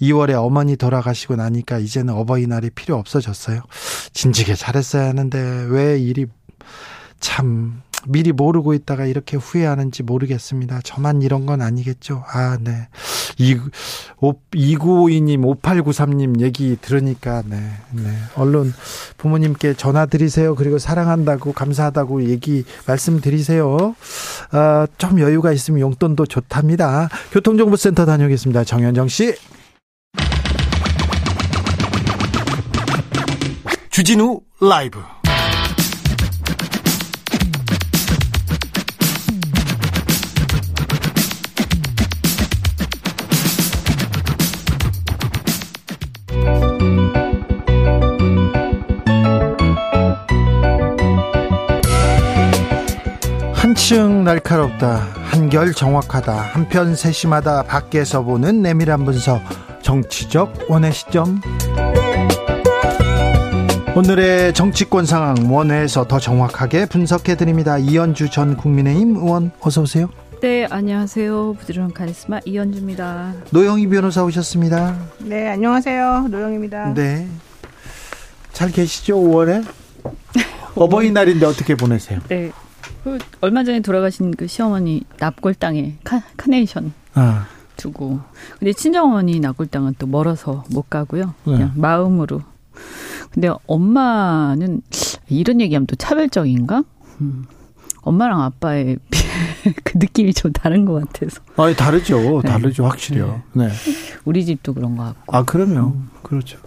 [0.00, 3.62] 2월에 어머니 돌아가시고 나니까 이제는 어버이날이 필요 없어졌어요.
[4.12, 6.26] 진지게 잘했어야 하는데, 왜 일이
[7.20, 10.80] 참 미리 모르고 있다가 이렇게 후회하는지 모르겠습니다.
[10.82, 12.24] 저만 이런 건 아니겠죠.
[12.26, 12.88] 아, 네.
[13.38, 17.56] 2952님, 5893님 얘기 들으니까, 네,
[17.92, 18.10] 네.
[18.36, 18.72] 얼른
[19.16, 20.54] 부모님께 전화 드리세요.
[20.54, 23.94] 그리고 사랑한다고, 감사하다고 얘기 말씀 드리세요.
[24.50, 27.08] 아, 좀 여유가 있으면 용돈도 좋답니다.
[27.32, 28.64] 교통정보센터 다녀오겠습니다.
[28.64, 29.34] 정현정 씨.
[33.90, 34.98] 주진우 라이브.
[53.86, 59.42] 층 날카롭다 한결 정확하다 한편 세심하다 밖에서 보는 내밀한 분석
[59.82, 61.40] 정치적 원의 시점.
[63.94, 67.76] 오늘의 정치권 상황 원회에서 더 정확하게 분석해 드립니다.
[67.78, 70.08] 이현주 전 국민의힘 의원 어서 오세요.
[70.40, 71.54] 네 안녕하세요.
[71.60, 73.34] 부드러운 카리스마 이현주입니다.
[73.50, 74.96] 노영희 변호사 오셨습니다.
[75.18, 76.28] 네 안녕하세요.
[76.30, 76.94] 노영입니다.
[76.94, 77.28] 네
[78.54, 79.66] 잘 계시죠 5월에?
[80.76, 82.20] 어버이날인데 어떻게 보내세요?
[82.28, 82.52] 네
[83.04, 87.46] 그 얼마 전에 돌아가신 그 시어머니 납골당에 카, 카네이션 아.
[87.76, 88.20] 두고
[88.58, 91.34] 근데 친정 어머니 납골당은 또 멀어서 못 가고요.
[91.44, 91.80] 그냥 네.
[91.80, 92.40] 마음으로.
[93.30, 94.80] 근데 엄마는
[95.28, 96.84] 이런 얘기하면 또 차별적인가?
[97.20, 97.44] 음.
[98.00, 98.98] 엄마랑 아빠의
[99.84, 101.42] 그 느낌이 좀 다른 것 같아서.
[101.56, 102.40] 아, 다르죠.
[102.42, 102.48] 네.
[102.48, 102.84] 다르죠.
[102.84, 103.42] 확실히요.
[103.52, 103.68] 네.
[103.68, 103.72] 네.
[104.24, 105.36] 우리 집도 그런 것 같고.
[105.36, 106.10] 아, 그러면 음.
[106.22, 106.58] 그렇죠.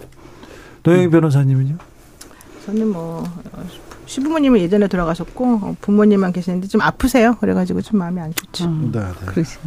[0.84, 1.10] 노영희 음.
[1.10, 1.78] 변호사님은요?
[2.66, 3.24] 저는 뭐
[4.08, 7.36] 시부모님은 예전에 돌아가셨고 어, 부모님만 계시는데 좀 아프세요.
[7.40, 8.64] 그래가지고 좀 마음이 안 좋죠.
[8.64, 9.26] 음, 네, 네.
[9.26, 9.58] 그러시.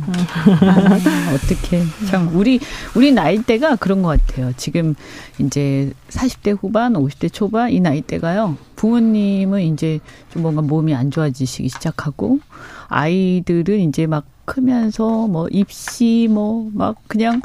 [0.61, 2.59] 아, 어떻게 참 우리
[2.95, 4.51] 우리 나이대가 그런 것 같아요.
[4.57, 4.95] 지금
[5.37, 8.57] 이제 40대 후반, 50대 초반 이 나이대가요.
[8.75, 9.99] 부모님은 이제
[10.33, 12.39] 좀 뭔가 몸이 안 좋아지시기 시작하고
[12.87, 17.41] 아이들은 이제 막 크면서 뭐 입시 뭐 막 그냥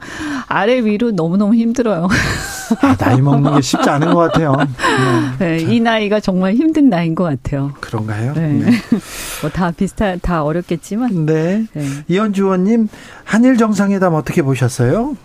[0.48, 2.08] 아래 위로 너무너무 힘들어요.
[2.80, 4.54] 아, 나이 먹는 게 쉽지 않은 것 같아요.
[5.38, 7.72] 네, 이 나이가 정말 힘든 나이인 것 같아요.
[7.80, 8.32] 그런가요?
[8.34, 8.52] 네.
[8.52, 8.70] 네.
[9.42, 11.26] 뭐다 비슷한, 다 어렵겠지만.
[11.26, 11.66] 네.
[11.72, 11.86] 네.
[12.08, 12.88] 이현주 의원님,
[13.24, 15.16] 한일 정상회담 어떻게 보셨어요?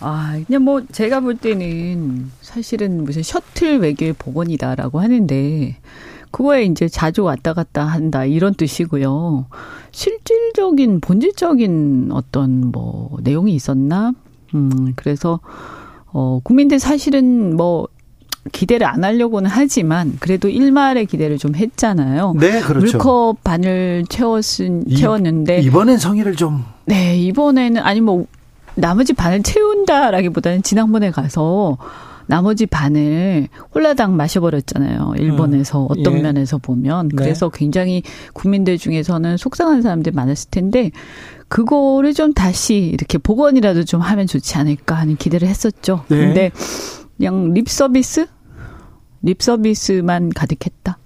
[0.00, 5.76] 아, 그냥 뭐 제가 볼 때는 사실은 무슨 셔틀 외교의 복원이다라고 하는데
[6.30, 9.46] 그거에 이제 자주 왔다 갔다 한다 이런 뜻이고요.
[9.90, 14.12] 실질적인 본질적인 어떤 뭐 내용이 있었나?
[14.54, 15.40] 음, 그래서
[16.12, 17.86] 어 국민들 사실은 뭐
[18.52, 22.34] 기대를 안 하려고는 하지만 그래도 일말의 기대를 좀 했잖아요.
[22.38, 22.96] 네, 그렇죠.
[22.98, 28.24] 물컵 반을 채웠은 이- 채웠는데 이번엔 성의를 좀 네, 이번에는 아니 뭐
[28.74, 31.76] 나머지 반을 채운다라기보다는 지난번에 가서
[32.26, 35.14] 나머지 반을 홀라당 마셔버렸잖아요.
[35.18, 36.22] 일본에서 음, 어떤 예.
[36.22, 37.08] 면에서 보면.
[37.08, 37.16] 네.
[37.16, 38.02] 그래서 굉장히
[38.34, 40.90] 국민들 중에서는 속상한 사람들이 많았을 텐데
[41.48, 46.04] 그거를 좀 다시 이렇게 복원이라도 좀 하면 좋지 않을까 하는 기대를 했었죠.
[46.08, 46.16] 네.
[46.18, 46.50] 근데
[47.16, 48.26] 그냥 립 서비스?
[49.22, 50.98] 립 서비스만 가득했다.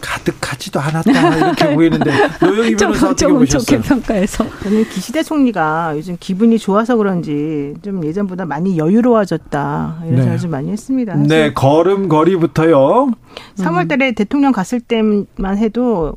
[0.00, 2.10] 가득하지도 않았다 이렇게 보이는데
[2.40, 3.80] 노영희 변호사 어떻게 보셨어요?
[3.80, 4.44] 평가해서.
[4.64, 10.16] 저는 기시대 총리가 요즘 기분이 좋아서 그런지 좀 예전보다 많이 여유로워졌다 이런 네.
[10.16, 11.14] 생각을 좀 많이 했습니다.
[11.14, 13.12] 네, 걸음걸이부터요.
[13.56, 16.16] 3월달에 대통령 갔을 때만 해도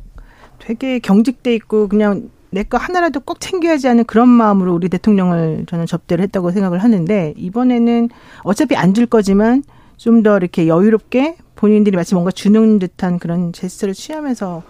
[0.58, 5.86] 되게 경직돼 있고 그냥 내 거 하나라도 꼭 챙겨야지 하는 그런 마음으로 우리 대통령을 저는
[5.86, 8.10] 접대를 했다고 생각을 하는데 이번에는
[8.44, 9.62] 어차피 안 줄 거지만
[9.96, 14.62] 좀 더 이렇게 여유롭게 본인들이 마치 뭔가 주는 듯한 그런 제스처를 취하면서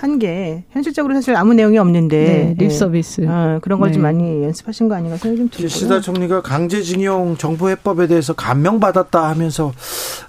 [0.00, 2.70] 한 게 현실적으로 사실 아무 내용이 없는데 네, 립 예.
[2.70, 3.24] 서비스.
[3.28, 4.02] 어, 그런 걸좀 네.
[4.02, 5.66] 많이 연습하신 거 아닌가 생각이 좀 들고요.
[5.68, 9.72] 기시다 총리가 강제징용 정부해법에 대해서 감명받았다 하면서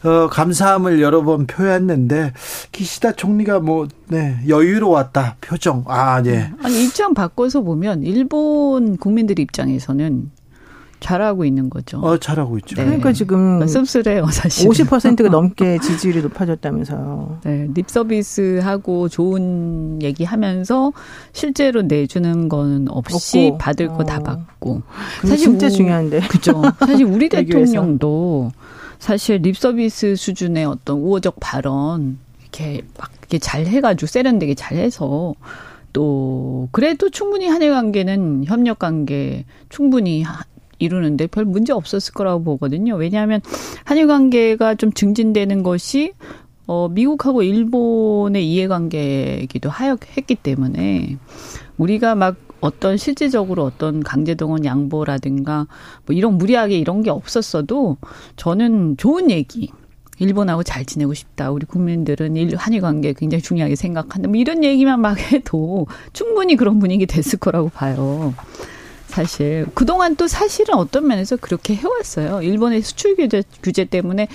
[0.03, 2.33] 어, 감사함을 여러 번 표했는데
[2.71, 6.51] 기시다 총리가 뭐 네, 여유로웠다 표정 아 예.
[6.63, 10.31] 아니 입장 바꿔서 보면 일본 국민들 입장에서는
[10.99, 11.99] 잘하고 있는 거죠.
[11.99, 12.75] 어 잘하고 있죠.
[12.75, 12.83] 네.
[12.85, 14.67] 그러니까 지금 씁쓸해요 사실.
[14.69, 17.39] 50%가 넘게 지지율이 높아졌다면서요.
[17.45, 20.91] 네, 립 서비스하고 좋은 얘기하면서
[21.31, 23.57] 실제로 내주는 거는 없이 없고.
[23.59, 24.23] 받을 거다 어.
[24.23, 24.81] 받고.
[25.21, 26.19] 그게 진짜 우- 중요한데.
[26.27, 26.61] 그죠.
[26.79, 27.29] 사실 우리.
[27.29, 28.51] 대통령도
[28.99, 35.33] 사실 립 서비스 수준의 어떤 우호적 발언 이렇게 막 이렇게 잘 해가지고 세련되게 잘 해서
[35.93, 40.43] 또 그래도 충분히 한일 관계는 협력 관계 충분히 하-
[40.79, 42.95] 이루는데 별 문제 없었을 거라고 보거든요.
[42.95, 43.41] 왜냐하면
[43.83, 46.13] 한일 관계가 좀 증진되는 것이
[46.67, 51.17] 어 미국하고 일본의 이해관계이기도 하였기 때문에
[51.77, 55.67] 우리가 막 어떤 실질적으로 어떤 강제동원 양보라든가
[56.05, 57.97] 뭐 이런 무리하게 이런 게 없었어도
[58.35, 59.71] 저는 좋은 얘기
[60.19, 61.49] 일본하고 잘 지내고 싶다.
[61.49, 64.27] 우리 국민들은 일, 한일 관계 굉장히 중요하게 생각한다.
[64.27, 68.33] 뭐 이런 얘기만 막 해도 충분히 그런 분위기 됐을 거라고 봐요.
[69.09, 72.41] 사실 그동안 또 사실은 어떤 면에서 그렇게 해왔어요.
[72.43, 74.27] 일본의 수출 규제, 규제 때문에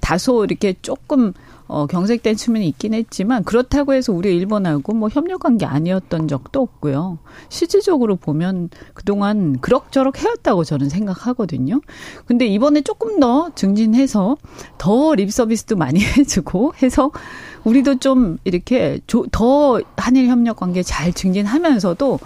[0.00, 1.32] 다소 이렇게 조금
[1.66, 7.18] 어, 경색된 측면이 있긴 했지만 그렇다고 해서 우리 일본하고 뭐 협력한 게 아니었던 적도 없고요.
[7.50, 11.80] 실질적으로 보면 그동안 그럭저럭 해왔다고 저는 생각하거든요.
[12.24, 14.36] 근데 이번에 조금 더 증진해서
[14.78, 17.10] 더 립 서비스도 많이 해주고 해서
[17.64, 22.18] 우리도 좀 이렇게 조- 더 한일 협력 관계 잘 증진하면서도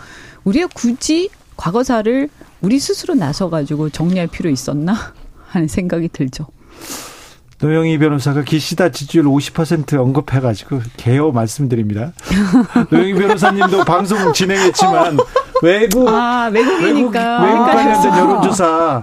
[0.45, 2.29] 우리가 굳이 과거사를
[2.61, 4.95] 우리 스스로 나서 가지고 정리할 필요 있었나
[5.49, 6.47] 하는 생각이 들죠.
[7.61, 12.13] 노영희 변호사가 기시다 지지율 50% 언급해가지고 개요 말씀드립니다.
[12.91, 15.17] 노영희 변호사님도 방송 진행했지만
[15.63, 18.19] 외국 아 외국 외국이니까 외국 관련된 헷갈렸어.
[18.21, 19.03] 여론조사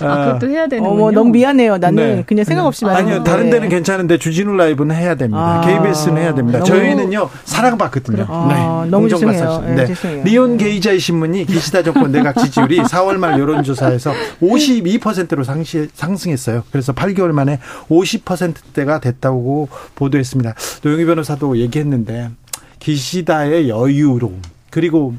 [0.00, 0.94] 아, 그것도 해야 되는군요.
[1.02, 1.76] 어머 너무 미안해요.
[1.78, 2.24] 나는 네.
[2.26, 3.12] 그냥 생각 없이 말했는데.
[3.12, 5.38] 아니요 다른 데는 괜찮은데 주진우 라이브는 해야 됩니다.
[5.38, 6.60] 아, KBS는 해야 됩니다.
[6.60, 8.26] 너무- 저희는요 사랑받거든요.
[8.28, 9.74] 아, 너무 공정 죄송해요.
[9.76, 10.24] 네, 죄송해요.
[10.24, 16.62] 리온 게이자의 신문이 기시다 정권 내각 지지율이 4월 말 여론조사에서 52%로 상시, 상승했어요.
[16.72, 17.58] 그래서 8개월 만에
[17.90, 20.54] 50%대가 됐다고 보도했습니다.
[20.82, 22.30] 노영희 변호사도 얘기했는데
[22.78, 24.40] 기시다의 여유로움
[24.70, 25.14] 그리고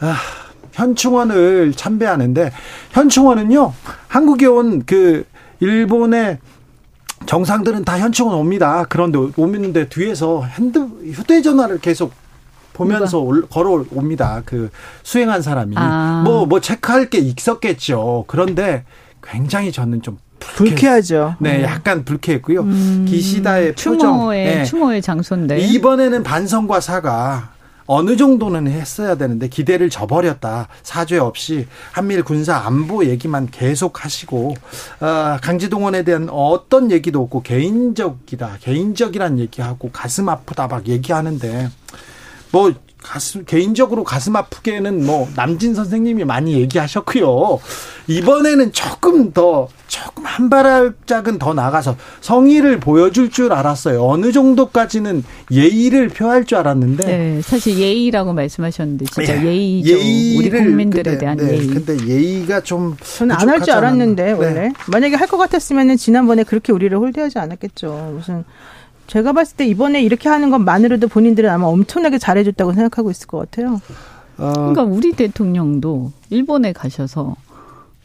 [0.00, 0.16] 아,
[0.72, 2.52] 현충원을 참배하는데
[2.92, 3.72] 현충원은요
[4.08, 5.24] 한국에 온 그
[5.60, 6.38] 일본의
[7.24, 8.84] 정상들은 다 현충원 옵니다.
[8.88, 10.78] 그런데 오는데 뒤에서 핸드
[11.12, 12.12] 휴대전화를 계속
[12.74, 14.42] 보면서 올- 걸어옵니다.
[14.44, 14.68] 그
[15.02, 16.22] 수행한 사람이 아.
[16.26, 18.24] 뭐뭐 체크할 게 있었겠죠.
[18.26, 18.84] 그런데
[19.22, 21.36] 굉장히 저는 좀 불쾌- 불쾌하죠.
[21.40, 22.60] 네, 약간 불쾌했고요.
[22.60, 23.98] 음, 기시다의 표정.
[23.98, 24.64] 추모의 네.
[24.64, 27.52] 추모의 장소인데 이번에는 반성과 사과
[27.86, 30.68] 어느 정도는 했어야 되는데 기대를 저버렸다.
[30.82, 34.54] 사죄 없이 한미일 군사 안보 얘기만 계속 하시고
[35.00, 38.58] 어, 강제동원에 대한 어떤 얘기도 없고 개인적이다.
[38.60, 41.68] 개인적이란 얘기하고 가슴 아프다 막 얘기하는데
[42.52, 42.72] 뭐
[43.06, 47.60] 가슴 개인적으로 가슴 아프게는 뭐 남진 선생님이 많이 얘기하셨고요.
[48.08, 54.04] 이번에는 조금 더 조금 한 발짝은 더 나가서 성의를 보여줄 줄 알았어요.
[54.04, 59.94] 어느 정도까지는 예의를 표할 줄 알았는데 네, 사실 예의라고 말씀하셨는데 진짜 예, 예의죠.
[59.94, 60.02] 우리
[60.42, 61.66] 예의를 국민들에 근데, 대한 네, 예의.
[61.68, 64.38] 근데 예의가 좀 저는 안 할 줄 알았는데 않았나.
[64.44, 64.72] 원래 네.
[64.88, 68.12] 만약에 할 것 같았으면은 지난번에 그렇게 우리를 홀대하지 않았겠죠.
[68.16, 68.44] 무슨
[69.06, 73.80] 제가 봤을 때 이번에 이렇게 하는 것만으로도 본인들은 아마 엄청나게 잘해줬다고 생각하고 있을 것 같아요.
[74.38, 77.36] 어, 그러니까 우리 대통령도 일본에 가셔서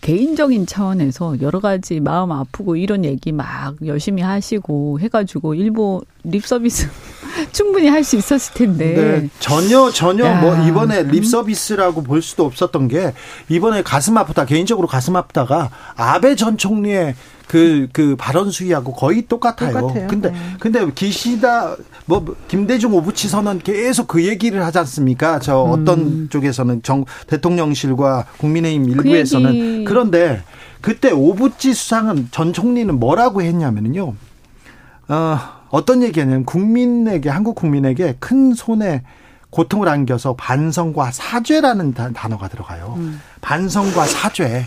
[0.01, 6.87] 개인적인 차원에서 여러 가지 마음 아프고 이런 얘기 막 열심히 하시고 해가지고 일본 립 서비스
[7.53, 8.93] 충분히 할 수 있었을 텐데.
[8.95, 10.41] 네, 전혀 전혀 야.
[10.41, 13.13] 뭐 이번에 립 서비스라고 볼 수도 없었던 게
[13.47, 17.15] 이번에 가슴 아프다 개인적으로 가슴 아프다가 아베 전 총리의
[17.47, 19.73] 그, 그 발언 수위하고 거의 똑같아요.
[19.73, 20.07] 똑같아요.
[20.07, 20.37] 근데, 네.
[20.59, 25.39] 근데 기시다, 뭐, 김대중 오부치 선언 계속 그 얘기를 하지 않습니까?
[25.39, 25.71] 저 음.
[25.71, 29.83] 어떤 쪽에서는 정, 대통령실과 국민의힘 그 일부에서는.
[29.85, 30.41] 그 그런데
[30.81, 34.13] 그때 오부치 수상은 전 총리는 뭐라고 했냐면요.
[35.07, 35.37] 어,
[35.69, 39.03] 어떤 얘기냐면 국민에게, 한국 국민에게 큰 손에
[39.51, 42.95] 고통을 안겨서 반성과 사죄라는 단어가 들어가요.
[42.97, 43.21] 음.
[43.41, 44.65] 반성과 사죄.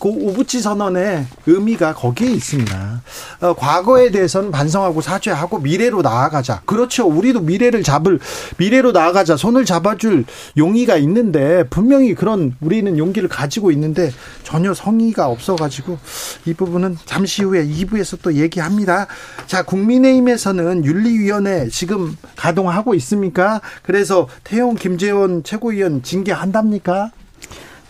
[0.00, 3.02] 그 오부치 선언의 의미가 거기에 있습니다.
[3.42, 6.62] 어, 과거에 대해서는 반성하고 사죄하고 미래로 나아가자.
[6.64, 7.06] 그렇죠.
[7.06, 8.18] 우리도 미래를 잡을
[8.56, 9.36] 미래로 나아가자.
[9.36, 10.24] 손을 잡아줄
[10.56, 14.10] 용의가 있는데 분명히 그런 우리는 용기를 가지고 있는데
[14.42, 15.98] 전혀 성의가 없어가지고
[16.46, 19.06] 이 부분은 잠시 후에 2부에서 또 얘기합니다.
[19.46, 23.60] 자, 국민의힘에서는 윤리위원회 지금 가동하고 있습니까?
[23.82, 27.10] 그래서 태용 김재원 최고위원 징계한답니까?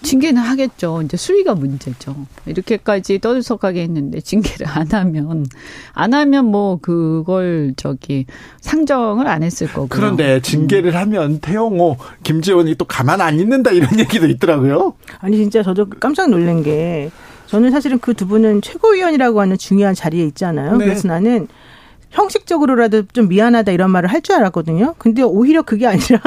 [0.03, 1.03] 징계는 하겠죠.
[1.03, 2.15] 이제 수위가 문제죠.
[2.47, 5.47] 이렇게까지 떠들썩하게 했는데 징계를 안 하면
[5.93, 8.27] 안 하면 뭐 그걸 저기
[8.61, 9.89] 상정을 안 했을 거고.
[9.89, 10.97] 그런데 징계를 음.
[10.97, 14.95] 하면 태영호, 김재원이 또 가만 안 있는다 이런 얘기도 있더라고요.
[15.21, 17.11] 아니 진짜 저도 깜짝 놀란 게
[17.47, 20.77] 저는 사실은 그 두 분은 최고위원이라고 하는 중요한 자리에 있잖아요.
[20.77, 20.85] 네.
[20.85, 21.49] 그래서 나는
[22.11, 24.95] 형식적으로라도 좀 미안하다 이런 말을 할 줄 알았거든요.
[24.99, 26.21] 근데 오히려 그게 아니라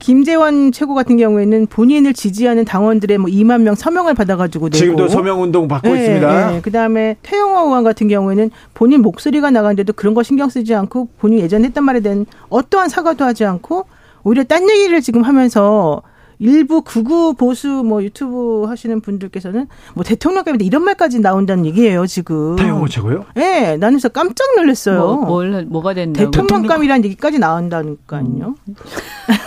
[0.00, 5.42] 김재원 최고 같은 경우에는 본인을 지지하는 당원들의 뭐 2만 명 서명을 받아가지고 내고 지금도 서명
[5.42, 6.50] 운동 받고 네, 있습니다.
[6.50, 6.60] 네.
[6.62, 11.68] 그다음에 태영호 의원 같은 경우에는 본인 목소리가 나가는데도 그런 거 신경 쓰지 않고 본인 예전에
[11.68, 13.86] 했던 말에 대한 어떠한 사과도 하지 않고
[14.24, 16.02] 오히려 딴 얘기를 지금 하면서
[16.40, 22.56] 일부 극우 보수 뭐 유튜브 하시는 분들께서는 뭐 대통령감인데 이런 말까지 나온다는 얘기예요 지금.
[22.56, 23.26] 태영호 최고요?
[23.36, 25.16] 예, 네, 나는 진짜 깜짝 놀랐어요.
[25.16, 26.14] 뭐, 뭘 뭐가 됐나?
[26.14, 28.24] 대통령감이라는 얘기까지 나온다니까요.
[28.24, 28.74] 음.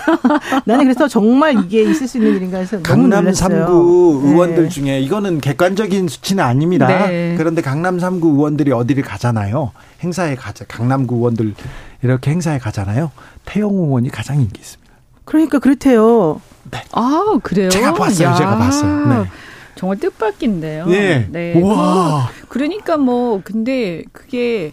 [0.66, 3.66] 나는 그래서 정말 이게 있을 수 있는 일인가 해서 너무 강남 놀랐어요.
[3.66, 4.70] 3구 의원들 네.
[4.70, 6.88] 중에 이거는 객관적인 수치는 아닙니다.
[6.88, 7.36] 네.
[7.38, 9.72] 그런데 강남 3구 의원들이 어디를 가잖아요.
[10.02, 10.66] 행사에 가자.
[10.68, 11.54] 강남구 의원들
[12.02, 13.12] 이렇게 행사에 가잖아요.
[13.46, 14.94] 태영호 의원이 가장 인기 있습니다.
[15.26, 16.42] 그러니까 그렇대요.
[16.72, 16.84] 네.
[16.92, 17.70] 아, 그래요?
[17.70, 18.30] 제가 봤어요.
[18.30, 18.34] 야.
[18.36, 19.06] 제가 봤어요.
[19.08, 19.30] 네.
[19.76, 20.86] 정말 뜻밖인데요.
[20.88, 21.28] 네.
[21.30, 21.62] 네.
[21.62, 22.30] 와.
[22.50, 24.72] 그러니까 뭐 근데 그게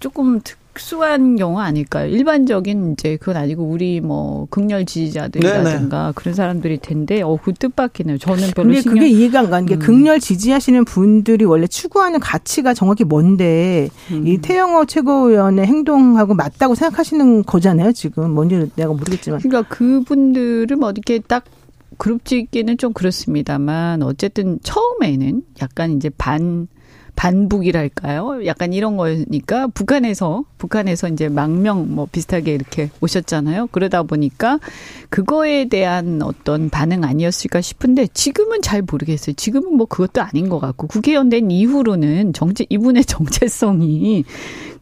[0.00, 2.08] 조금 특 특수한 경우 아닐까요?
[2.08, 6.12] 일반적인 이제 그건 아니고 우리 뭐 극렬 지지자들이라든가 네네.
[6.14, 8.18] 그런 사람들이 텐데 어그 뜻밖이네요.
[8.18, 9.78] 저는 별로 근데 그게 이해가 안 가는 게 음.
[9.78, 14.26] 극렬 지지하시는 분들이 원래 추구하는 가치가 정확히 뭔데 음.
[14.26, 17.92] 이 태영호 최고위원의 행동하고 맞다고 생각하시는 거잖아요.
[17.92, 19.40] 지금 뭔지 내가 모르겠지만.
[19.40, 21.44] 그러니까 그분들을 뭐 이렇게 딱
[21.96, 26.68] 그룹 짓기는 좀 그렇습니다만 어쨌든 처음에는 약간 이제 반
[27.16, 28.46] 반북이랄까요?
[28.46, 33.68] 약간 이런 거니까 북한에서 북한에서 이제 망명 뭐 비슷하게 이렇게 오셨잖아요.
[33.72, 34.60] 그러다 보니까
[35.08, 39.34] 그거에 대한 어떤 반응 아니었을까 싶은데 지금은 잘 모르겠어요.
[39.34, 44.24] 지금은 뭐 그것도 아닌 것 같고 국회의원 된 이후로는 정체 이분의 정체성이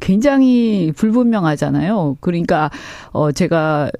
[0.00, 2.18] 굉장히 불분명하잖아요.
[2.20, 2.70] 그러니까
[3.12, 3.90] 어 제가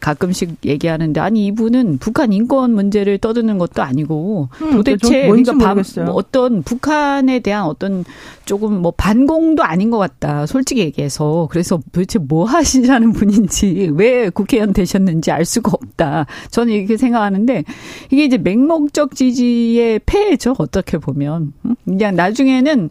[0.00, 6.14] 가끔씩 얘기하는데 아니 이분은 북한 인권 문제를 떠드는 것도 아니고 음, 도대체 그러니까 반, 뭐
[6.14, 8.04] 어떤 북한에 대한 어떤
[8.44, 10.46] 조금 뭐 반공도 아닌 것 같다.
[10.46, 11.48] 솔직히 얘기해서.
[11.50, 16.26] 그래서 도대체 뭐 하시자는 분인지 왜 국회의원 되셨는지 알 수가 없다.
[16.50, 17.64] 저는 이렇게 생각하는데
[18.10, 20.54] 이게 이제 맹목적 지지의 폐해죠.
[20.58, 21.52] 어떻게 보면.
[21.84, 22.90] 그냥 나중에는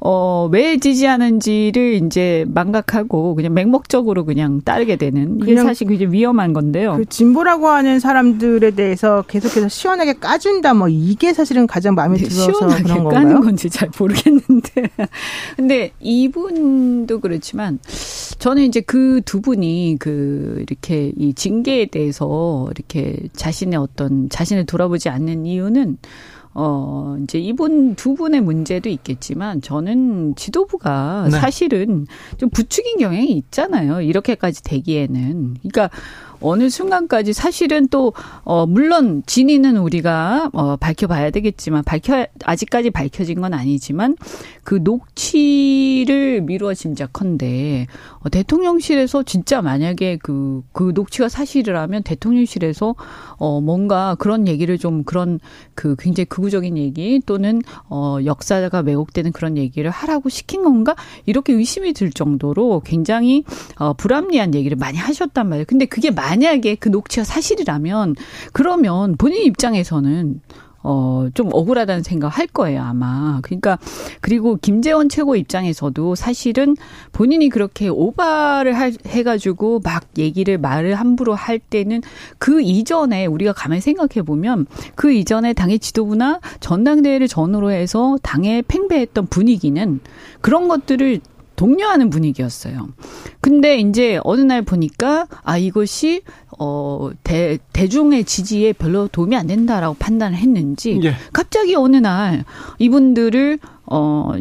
[0.00, 6.96] 어, 왜 지지하는지를 이제 망각하고 그냥 맹목적으로 그냥 따르게 되는 이게 사실 굉장히 위험한 건데요.
[6.96, 12.52] 그 진보라고 하는 사람들에 대해서 계속해서 시원하게 까준다 뭐 이게 사실은 가장 마음에 네, 들어서
[12.52, 13.24] 시원하게 그런 건가요?
[13.24, 14.90] 까는 건지 잘 모르겠는데.
[15.56, 17.78] 근데 이분도 그렇지만
[18.38, 25.08] 저는 이제 그 두 분이 그 이렇게 이 징계에 대해서 이렇게 자신의 어떤 자신을 돌아보지
[25.08, 25.98] 않는 이유는
[26.54, 31.38] 어, 이제 이분 두 분의 문제도 있겠지만 저는 지도부가 네.
[31.38, 32.06] 사실은
[32.38, 34.00] 좀 부추긴 경향이 있잖아요.
[34.00, 35.56] 이렇게까지 되기에는.
[35.62, 35.90] 그러니까
[36.44, 43.54] 어느 순간까지 사실은 또, 어, 물론 진위는 우리가, 어, 밝혀봐야 되겠지만, 밝혀, 아직까지 밝혀진 건
[43.54, 44.16] 아니지만,
[44.62, 47.86] 그 녹취를 미루어 짐작컨대,
[48.20, 52.94] 어, 대통령실에서 진짜 만약에 그, 그 녹취가 사실이라면 대통령실에서,
[53.36, 55.40] 어, 뭔가 그런 얘기를 좀 그런
[55.74, 60.94] 그 굉장히 극우적인 얘기 또는, 어, 역사가 왜곡되는 그런 얘기를 하라고 시킨 건가?
[61.24, 63.44] 이렇게 의심이 들 정도로 굉장히,
[63.76, 65.64] 어, 불합리한 얘기를 많이 하셨단 말이에요.
[65.66, 68.16] 근데 그게 만약에 그 녹취가 사실이라면
[68.52, 70.40] 그러면 본인 입장에서는
[70.86, 73.40] 어, 좀 억울하다는 생각 할 거예요, 아마.
[73.42, 73.78] 그러니까,
[74.20, 76.76] 그리고 김재원 최고 입장에서도 사실은
[77.10, 82.02] 본인이 그렇게 오바를 할, 해가지고 막 얘기를 말을 함부로 할 때는
[82.36, 89.28] 그 이전에 우리가 가만히 생각해 보면 그 이전에 당의 지도부나 전당대회를 전후로 해서 당에 팽배했던
[89.28, 90.00] 분위기는
[90.42, 91.20] 그런 것들을
[91.56, 92.88] 독려하는 분위기였어요.
[93.40, 96.22] 근데 이제 어느 날 보니까 아 이것이
[96.58, 101.14] 어 대, 대중의 지지에 별로 도움이 안 된다라고 판단을 했는지 예.
[101.32, 102.44] 갑자기 어느 날
[102.78, 104.32] 이분들을 어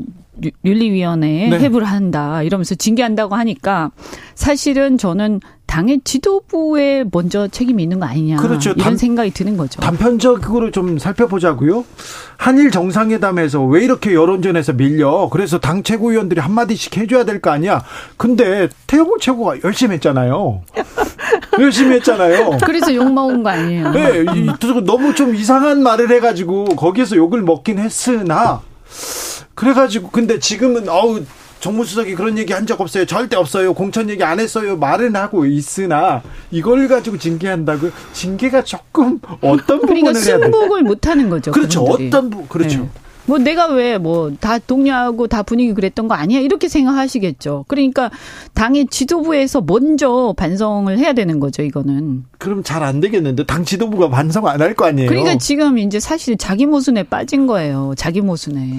[0.65, 1.59] 윤리위원회에 네.
[1.59, 3.91] 해부를 한다 이러면서 징계한다고 하니까
[4.36, 8.71] 사실은 저는 당의 지도부에 먼저 책임이 있는 거 아니냐 그렇죠.
[8.71, 9.79] 이런 단, 생각이 드는 거죠.
[9.81, 11.84] 단편적으로 좀 살펴보자고요.
[12.38, 15.29] 한일 정상회담에서 왜 이렇게 여론전에서 밀려?
[15.31, 17.84] 그래서 당 최고위원들이 한 마디씩 해줘야 될 거 아니야.
[18.17, 20.61] 근데 태영호 최고가 열심히 했잖아요.
[21.59, 22.57] 열심히 했잖아요.
[22.63, 23.91] 그래서 욕 먹은 거 아니에요?
[23.91, 24.23] 네,
[24.86, 28.61] 너무 좀 이상한 말을 해가지고 거기에서 욕을 먹긴 했으나
[29.56, 31.24] 그래가지고 근데 지금은 어우
[31.60, 33.06] 정무수석이 그런 얘기 한 적 없어요.
[33.06, 33.74] 절대 없어요.
[33.74, 34.76] 공천 얘기 안 했어요.
[34.78, 41.51] 말은 하고 있으나 이걸 가지고 징계한다고 징계가 조금 어떤 그러니까 부분을 승복을 못 하는 거죠.
[41.51, 41.84] 그렇죠.
[41.84, 42.08] 그분들이.
[42.08, 42.80] 어떤 부 그렇죠.
[42.80, 42.89] 네.
[43.26, 47.65] 뭐 내가 왜 뭐 다 동료하고 다 분위기 그랬던 거 아니야 이렇게 생각하시겠죠.
[47.67, 48.11] 그러니까
[48.53, 51.61] 당의 지도부에서 먼저 반성을 해야 되는 거죠.
[51.63, 52.26] 이거는.
[52.38, 55.09] 그럼 잘 안 되겠는데 당 지도부가 반성 안 할 거 아니에요.
[55.09, 57.93] 그러니까 지금 이제 사실 자기 모순에 빠진 거예요.
[57.95, 58.78] 자기 모순에.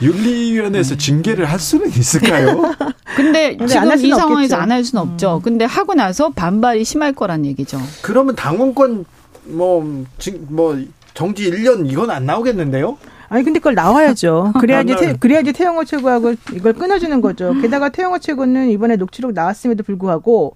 [0.00, 0.98] 윤리위원회에서 음.
[0.98, 2.62] 징계를 할 수는 있을까요?
[3.16, 5.36] 근데 지금 이 상황에서 안 할 수는 없죠.
[5.38, 5.42] 음.
[5.42, 7.80] 근데 하고 나서 반발이 심할 거란 얘기죠.
[8.02, 9.04] 그러면 당원권
[9.46, 10.04] 뭐,
[10.48, 10.78] 뭐
[11.14, 12.96] 정지 1년 이건 안 나오겠는데요?
[13.28, 14.52] 아니 근데 그걸 나와야죠.
[14.60, 17.54] 그래야지 태, 그래야지 태영호 최고하고 이걸 끊어주는 거죠.
[17.60, 20.54] 게다가 태영호 최고는 이번에 녹취록 나왔음에도 불구하고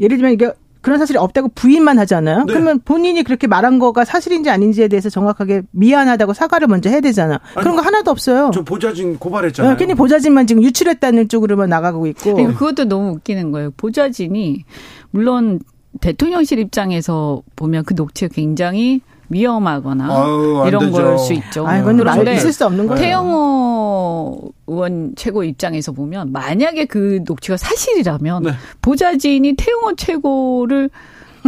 [0.00, 2.44] 예를 들면 이게 그런 사실이 없다고 부인만 하잖아요.
[2.44, 2.52] 네.
[2.52, 7.40] 그러면 본인이 그렇게 말한 거가 사실인지 아닌지에 대해서 정확하게 미안하다고 사과를 먼저 해야 되잖아.
[7.54, 8.50] 아니, 그런 거 하나도 없어요.
[8.52, 9.72] 저 보좌진 고발했잖아요.
[9.72, 12.34] 네, 괜히 보좌진만 지금 유출했다는 쪽으로만 나가고 있고.
[12.34, 13.70] 그것도 너무 웃기는 거예요.
[13.78, 14.64] 보좌진이
[15.10, 15.60] 물론
[16.02, 21.66] 대통령실 입장에서 보면 그 녹취가 굉장히 위험하거나 아유, 이런 걸 수 있죠.
[21.66, 23.00] 아, 그런데 있을 수 없는 거예요.
[23.00, 28.50] 태영호 의원 최고 입장에서 보면 만약에 그 녹취가 사실이라면 네.
[28.82, 30.90] 보좌진이 태영호 최고를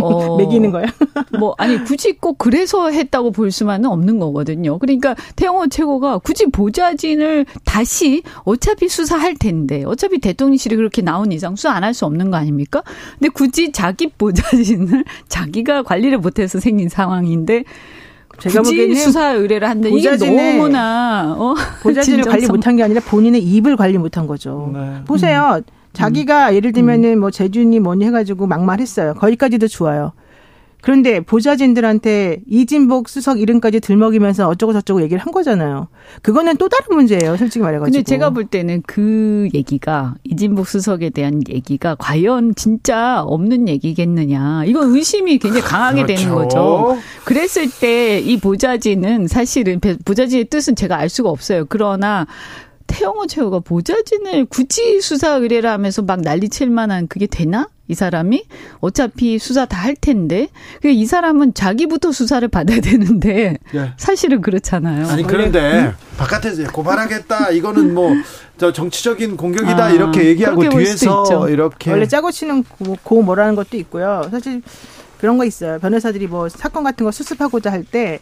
[0.00, 0.86] 어, 매기는 거야?
[1.38, 4.78] 뭐 아니 굳이 꼭 그래서 했다고 볼 수만은 없는 거거든요.
[4.78, 11.70] 그러니까 태영호 최고가 굳이 보좌진을 다시 어차피 수사할 텐데 어차피 대통령실이 그렇게 나온 이상 수사
[11.72, 12.82] 안 할 수 없는 거 아닙니까?
[13.18, 17.64] 근데 굳이 자기 보좌진을 자기가 관리를 못해서 생긴 상황인데
[18.38, 19.88] 제가 보기에는 수사 의뢰를 한다.
[19.88, 24.70] 이게 너무나 어, 보좌진을 관리 못한 게 아니라 본인의 입을 관리 못한 거죠.
[24.74, 25.04] 네.
[25.06, 25.56] 보세요.
[25.58, 25.62] 음.
[25.96, 29.14] 자기가 예를 들면은 뭐 재준이 뭐니 해가지고 막말했어요.
[29.14, 30.12] 거기까지도 좋아요.
[30.82, 35.88] 그런데 보좌진들한테 이진복 수석 이름까지 들먹이면서 어쩌고 저쩌고 얘기를 한 거잖아요.
[36.22, 37.92] 그거는 또 다른 문제예요, 솔직히 말해가지고.
[37.92, 44.64] 근데 제가 볼 때는 그 얘기가 이진복 수석에 대한 얘기가 과연 진짜 없는 얘기겠느냐.
[44.66, 46.22] 이건 의심이 굉장히 강하게 그렇죠.
[46.22, 46.98] 되는 거죠.
[47.24, 51.64] 그랬을 때 이 보좌진은 사실은 보좌진의 뜻은 제가 알 수가 없어요.
[51.68, 52.26] 그러나
[52.86, 57.68] 태영호 최후가 보좌진을 굳이 수사 의뢰를 하면서 막 난리칠 만한 그게 되나?
[57.88, 58.44] 이 사람이
[58.80, 60.48] 어차피 수사 다 할 텐데
[60.84, 63.92] 이 사람은 자기부터 수사를 받아야 되는데 네.
[63.96, 65.06] 사실은 그렇잖아요.
[65.06, 65.92] 아니 그런데 음?
[66.16, 68.12] 바깥에서 고발하겠다 이거는 뭐
[68.58, 73.76] 저 정치적인 공격이다 아, 이렇게 얘기하고 뒤에서 이렇게 원래 짜고 치는 고, 고 뭐라는 것도
[73.76, 74.26] 있고요.
[74.30, 74.62] 사실
[75.18, 75.78] 그런 거 있어요.
[75.78, 78.20] 변호사들이 뭐 사건 같은 거 수습하고자 할때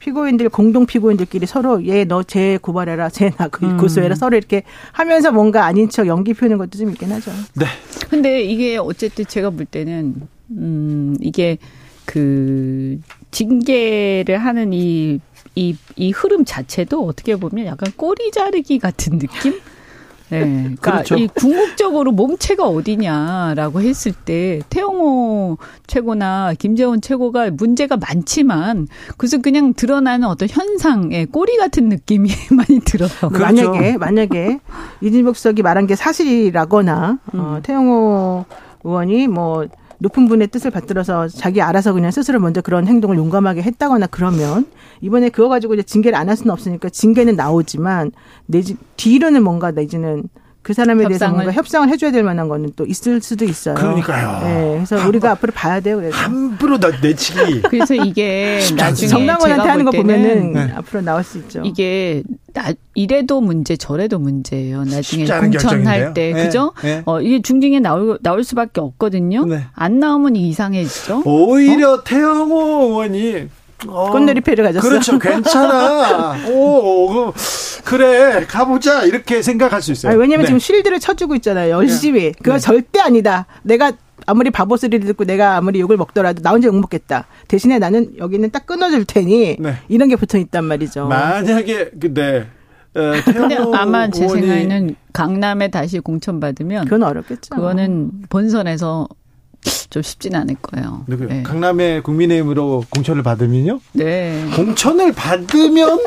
[0.00, 3.76] 피고인들 공동 피고인들끼리 서로 얘 너 쟤 고발해라 쟤나 음.
[3.76, 7.30] 고소해라 서로 이렇게 하면서 뭔가 아닌 척 연기 피우는 것도 좀 있긴 하죠.
[7.54, 7.66] 네.
[8.08, 10.14] 근데 이게 어쨌든 제가 볼 때는
[10.50, 11.58] 음 이게
[12.06, 12.98] 그
[13.30, 15.20] 징계를 하는 이
[15.54, 19.60] 이, 이 흐름 자체도 어떻게 보면 약간 꼬리 자르기 같은 느낌?
[20.30, 20.40] 네.
[20.40, 21.16] 그러니까 그렇죠.
[21.16, 30.28] 이 궁극적으로 몸체가 어디냐라고 했을 때 태영호 최고나 김재원 최고가 문제가 많지만 그래서 그냥 드러나는
[30.28, 33.10] 어떤 현상의 꼬리 같은 느낌이 많이 들어요.
[33.32, 33.38] 그렇죠.
[33.40, 34.60] 만약에 만약에
[35.00, 37.40] 이진복 수석이 말한 게 사실이라거나 어, 음.
[37.40, 38.44] 어, 태영호
[38.84, 39.66] 의원이 뭐
[40.00, 44.66] 높은 분의 뜻을 받들어서 자기 알아서 그냥 스스로 먼저 그런 행동을 용감하게 했다거나 그러면
[45.00, 48.12] 이번에 그거 가지고 이제 징계를 안 할 수는 없으니까 징계는 나오지만
[48.46, 50.24] 내지 뒤로는 뭔가 내지는
[50.62, 51.18] 그 사람에 협상을.
[51.18, 53.74] 대해서 뭔가 협상을 해줘야 될 만한 거는 또 있을 수도 있어요.
[53.76, 54.40] 그러니까요.
[54.44, 55.96] 네, 그래서 함, 우리가 앞으로 봐야 돼요.
[55.96, 57.62] 그래서 함부로 내치기.
[57.70, 60.72] 그래서 이게 나중에 정당원한테 하는 거 보면은 네.
[60.74, 61.62] 앞으로 나올 수 있죠.
[61.64, 64.84] 이게 나, 이래도 문제 저래도 문제예요.
[64.84, 66.44] 나중에 공천할 때 네.
[66.44, 66.72] 그죠?
[66.82, 67.02] 네.
[67.06, 69.46] 어 이게 중징에 나올 나올 수밖에 없거든요.
[69.46, 69.64] 네.
[69.72, 71.22] 안 나오면 이상해지죠.
[71.24, 72.04] 오히려 어?
[72.04, 73.48] 태영호 의원이
[73.88, 74.88] 어, 꽃놀이 패를 가졌어.
[74.88, 75.18] 그렇죠.
[75.18, 76.36] 괜찮아.
[76.48, 77.32] 오,
[77.84, 78.44] 그래.
[78.46, 79.04] 가보자.
[79.04, 80.12] 이렇게 생각할 수 있어요.
[80.12, 80.46] 아니, 왜냐면 네.
[80.46, 81.70] 지금 쉴드를 쳐주고 있잖아요.
[81.70, 82.32] 열심히.
[82.32, 82.58] 그거 네.
[82.58, 83.46] 절대 아니다.
[83.62, 83.92] 내가
[84.26, 87.26] 아무리 바보 소리를 듣고 내가 아무리 욕을 먹더라도 나 혼자 욕 먹겠다.
[87.48, 89.74] 대신에 나는 여기는 딱 끊어줄 테니 네.
[89.88, 91.06] 이런 게 붙어 있단 말이죠.
[91.08, 92.46] 만약에 근데
[92.94, 97.54] 어, 근데 태영호 아마 제 생각에는 강남에 다시 공천받으면 그건 어렵겠죠.
[97.54, 99.08] 그거는 본선에서
[99.90, 101.04] 좀 쉽진 않을 거예요.
[101.06, 101.28] 누구요?
[101.28, 101.42] 네.
[101.42, 103.80] 강남의 국민의힘으로 공천을 받으면요?
[103.92, 104.44] 네.
[104.54, 105.98] 공천을 받으면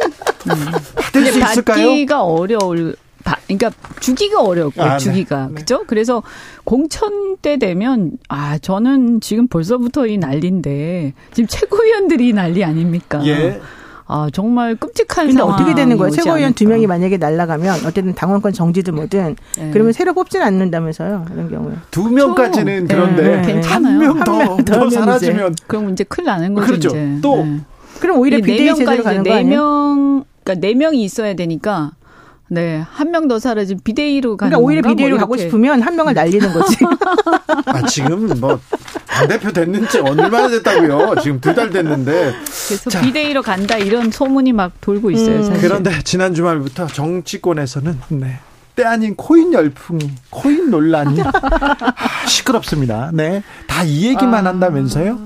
[0.95, 1.88] 받을 수 있을까요?
[1.88, 2.95] 받기가 어려울.
[3.24, 4.97] 바- 그러니까 주기가 어렵고 아, 네.
[4.97, 5.54] 주기가 네.
[5.56, 5.84] 그죠?
[5.88, 6.24] 그래서
[6.66, 13.22] 공천 때 되면 아 저는 지금 벌써부터 이 난리인데 지금 최고위원들이 이 난리 아닙니까?
[13.26, 13.62] 예.
[14.06, 16.12] 아 정말 끔찍한 근데 상황이 어떻게 되는 거예요?
[16.12, 16.68] 최고위원 두.
[16.68, 19.70] 명이 만약에 날라가면 어쨌든 당원권 정지든 뭐든 네.
[19.72, 21.26] 그러면 새로 뽑질 않는다면서요.
[21.34, 21.74] 이런 경우에.
[21.91, 23.93] 두 명까지는 네, 그런데 괜찮아요.
[23.99, 26.68] 한명한더 명더 더 하면 사라지면 그럼 이제 큰일 나는 거죠.
[26.68, 26.89] 그렇죠.
[26.89, 27.20] 이제.
[27.22, 27.60] 또 네.
[27.99, 29.56] 그럼 오히려 네 비대위 제대로 명까지 가는 거네 아니에요?
[29.60, 31.91] 명, 그러니까 네 명이 있어야 되니까
[32.49, 34.95] 네 한 명 더 사라지면 비대위로 가는 그러니까 오히려 건가?
[34.95, 35.37] 비대위로 뭐 가고.
[35.37, 36.77] 싶으면 한 명을 날리는 거지.
[37.65, 38.59] 아 지금 뭐
[39.07, 41.15] 당대표 됐는 지 얼마나 됐다고요?
[41.23, 42.33] 지금 두 달 됐는데
[42.67, 43.01] 그래서 자.
[43.01, 45.37] 비대위로 간다 이런 소문이 막 돌고 있어요.
[45.37, 45.61] 음, 사실.
[45.61, 48.39] 그런데 지난 주말부터 정치권에서는 네.
[48.75, 53.11] 때 아닌 코인 열풍이 코인 논란이 아, 시끄럽습니다.
[53.13, 53.43] 네.
[53.67, 54.49] 다 이 얘기만 아.
[54.49, 55.19] 한다면서요?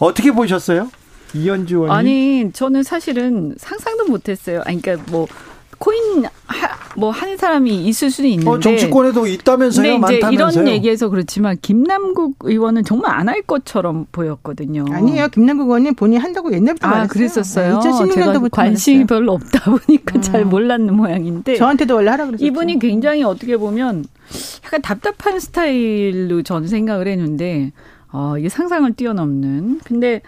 [0.00, 0.90] 어떻게 보셨어요?
[1.34, 1.92] 이현주 의원님.
[1.92, 4.62] 아니 저는 사실은 상상도 못 했어요.
[4.66, 5.26] 아니 그러니까 뭐
[5.78, 6.24] 코인
[6.96, 8.50] 뭐 하는 사람이 있을 수는 있는데.
[8.50, 10.00] 어, 정치권에도 있다면서요?
[10.00, 10.62] 근데 이제 많다면서요?
[10.62, 14.84] 이런 얘기해서 그렇지만 김남국 의원은 정말 안 할 것처럼 보였거든요.
[14.90, 15.28] 아니에요.
[15.28, 17.08] 김남국 의원님 본인이 한다고 옛날부터 아, 말했어요.
[17.08, 17.78] 그랬었어요.
[17.80, 20.50] 네, 2016년도부터 제가 관심이 별로 없다 보니까 잘 음.
[20.50, 21.56] 몰랐는 모양인데.
[21.56, 22.44] 저한테도 원래 하라 그랬었죠.
[22.46, 24.04] 이분이 굉장히 어떻게 보면
[24.64, 27.72] 약간 답답한 스타일로 저는 생각을 했는데,
[28.12, 29.80] 어, 이게 상상을 뛰어넘는.
[29.84, 30.20] 근데,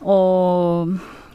[0.00, 0.86] 어,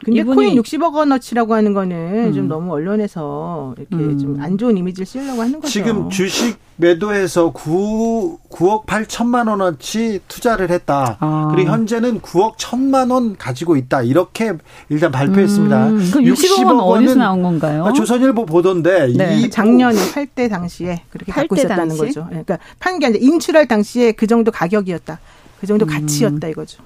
[0.08, 2.32] 근데 이분이- 코인 60억 원어치라고 하는 거는 음.
[2.34, 4.18] 좀 너무 언론에서 이렇게 음.
[4.18, 5.68] 좀안 좋은 이미지를 씌우려고 하는 거죠.
[5.72, 11.16] 지금 주식 매도해서 9, 9억 8천만 원어치 투자를 했다.
[11.20, 11.48] 아.
[11.52, 14.02] 그리고 현재는 9억 1천만 원 가지고 있다.
[14.02, 14.52] 이렇게
[14.88, 15.86] 일단 발표했습니다.
[15.88, 17.84] 음, 그 60억 원 어디서 나온 건가요?
[17.84, 19.38] 아, 조선일보 보던데 네.
[19.40, 22.02] 이 작년에 팔 때 당시에 그렇게 팔 갖고 때 있었다는 당시?
[22.02, 22.26] 거죠.
[22.28, 25.18] 그러니까 판 게 아니라 인출할 당시에 그 정도 가격이었다.
[25.60, 25.88] 그 정도 음.
[25.88, 26.80] 가치였다 이거죠.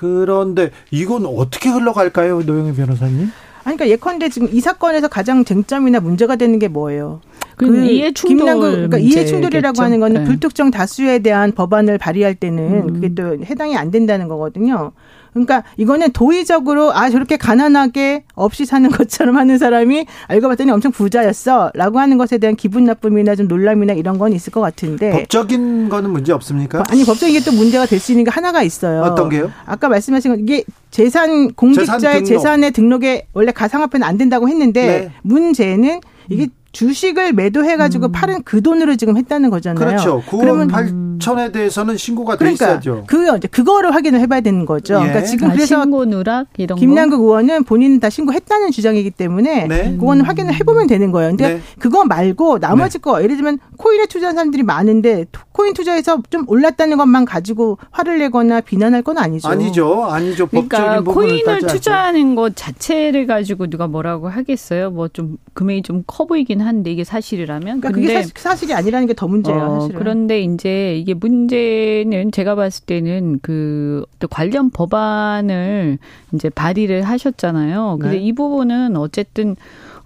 [0.00, 3.30] 그런데 이건 어떻게 흘러갈까요, 노영희 변호사님?
[3.64, 7.20] 아니, 그러니까 예컨대 지금 이 사건에서 가장 쟁점이나 문제가 되는 게 뭐예요?
[7.56, 9.82] 그 이해 충돌 김남국, 그러니까 이해 충돌이라고.
[9.82, 10.24] 하는 거는 네.
[10.24, 12.94] 불특정 다수에 대한 법안을 발의할 때는 음.
[12.94, 14.92] 그게 또 해당이 안 된다는 거거든요.
[15.32, 21.98] 그러니까 이거는 도의적으로 아 저렇게 가난하게 없이 사는 것처럼 하는 사람이 알고 봤더니 엄청 부자였어라고
[22.00, 26.32] 하는 것에 대한 기분 나쁨이나 좀 놀람이나 이런 건 있을 것 같은데 법적인 거는 문제
[26.32, 26.82] 없습니까?
[26.90, 29.02] 아니 법적인 게 또 문제가 될 수 있는 게 하나가 있어요.
[29.02, 29.50] 어떤 게요?
[29.66, 32.26] 아까 말씀하신 건 이게 재산 공직자의 재산 등록.
[32.26, 35.12] 재산의 등록에 원래 가상화폐는 안 된다고 했는데 네.
[35.22, 38.12] 문제는 이게 주식을 매도해가지고 음.
[38.12, 39.84] 팔은 그 돈으로 지금 했다는 거잖아요.
[39.84, 40.22] 그렇죠.
[40.28, 40.88] 9억 그러면 8
[41.20, 43.04] 천에 대해서는 신고가 돼 그러니까 있어야죠.
[43.06, 44.94] 그 이제 그거를 확인을 해봐야 되는 거죠.
[44.94, 44.98] 예.
[44.98, 46.80] 그러니까 지금 아, 그래서 신고 누락 이런 거.
[46.80, 49.96] 김남국 의원은 본인 다 신고했다는 주장이기 때문에 네.
[49.98, 51.30] 그거는 확인을 해보면 되는 거예요.
[51.30, 51.60] 근데 네.
[51.78, 56.96] 그거 말고 나머지 거 예를 들면 코인에 투자한 사람들이 많은데 토- 코인 투자해서 좀 올랐다는
[56.96, 59.46] 것만 가지고 화를 내거나 비난할 건 아니죠.
[59.48, 60.04] 아니죠.
[60.04, 60.46] 아니죠.
[60.48, 61.60] 그러니까 법적인 부분을 코인을.
[61.66, 64.90] 투자하는 것 자체를 가지고 누가 뭐라고 하겠어요?
[64.90, 67.80] 뭐 좀 금액이 좀 커 보이긴 한데 이게 사실이라면.
[67.80, 69.60] 그러니까 근데 그게 사실, 사실이 아니라는 게 더 문제예요.
[69.60, 69.98] 어, 사실은.
[69.98, 75.98] 그런데 이제 이게 문제는 제가 봤을 때는 그또 관련 법안을
[76.34, 77.98] 이제 발의를 하셨잖아요.
[78.00, 78.22] 근데 네.
[78.22, 79.56] 이 부분은 어쨌든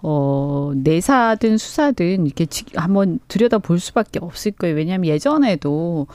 [0.06, 4.76] 어, 내사든 수사든 이렇게 지- 한번 들여다 볼 수밖에 없을 거예요.
[4.76, 6.06] 왜냐하면 예전에도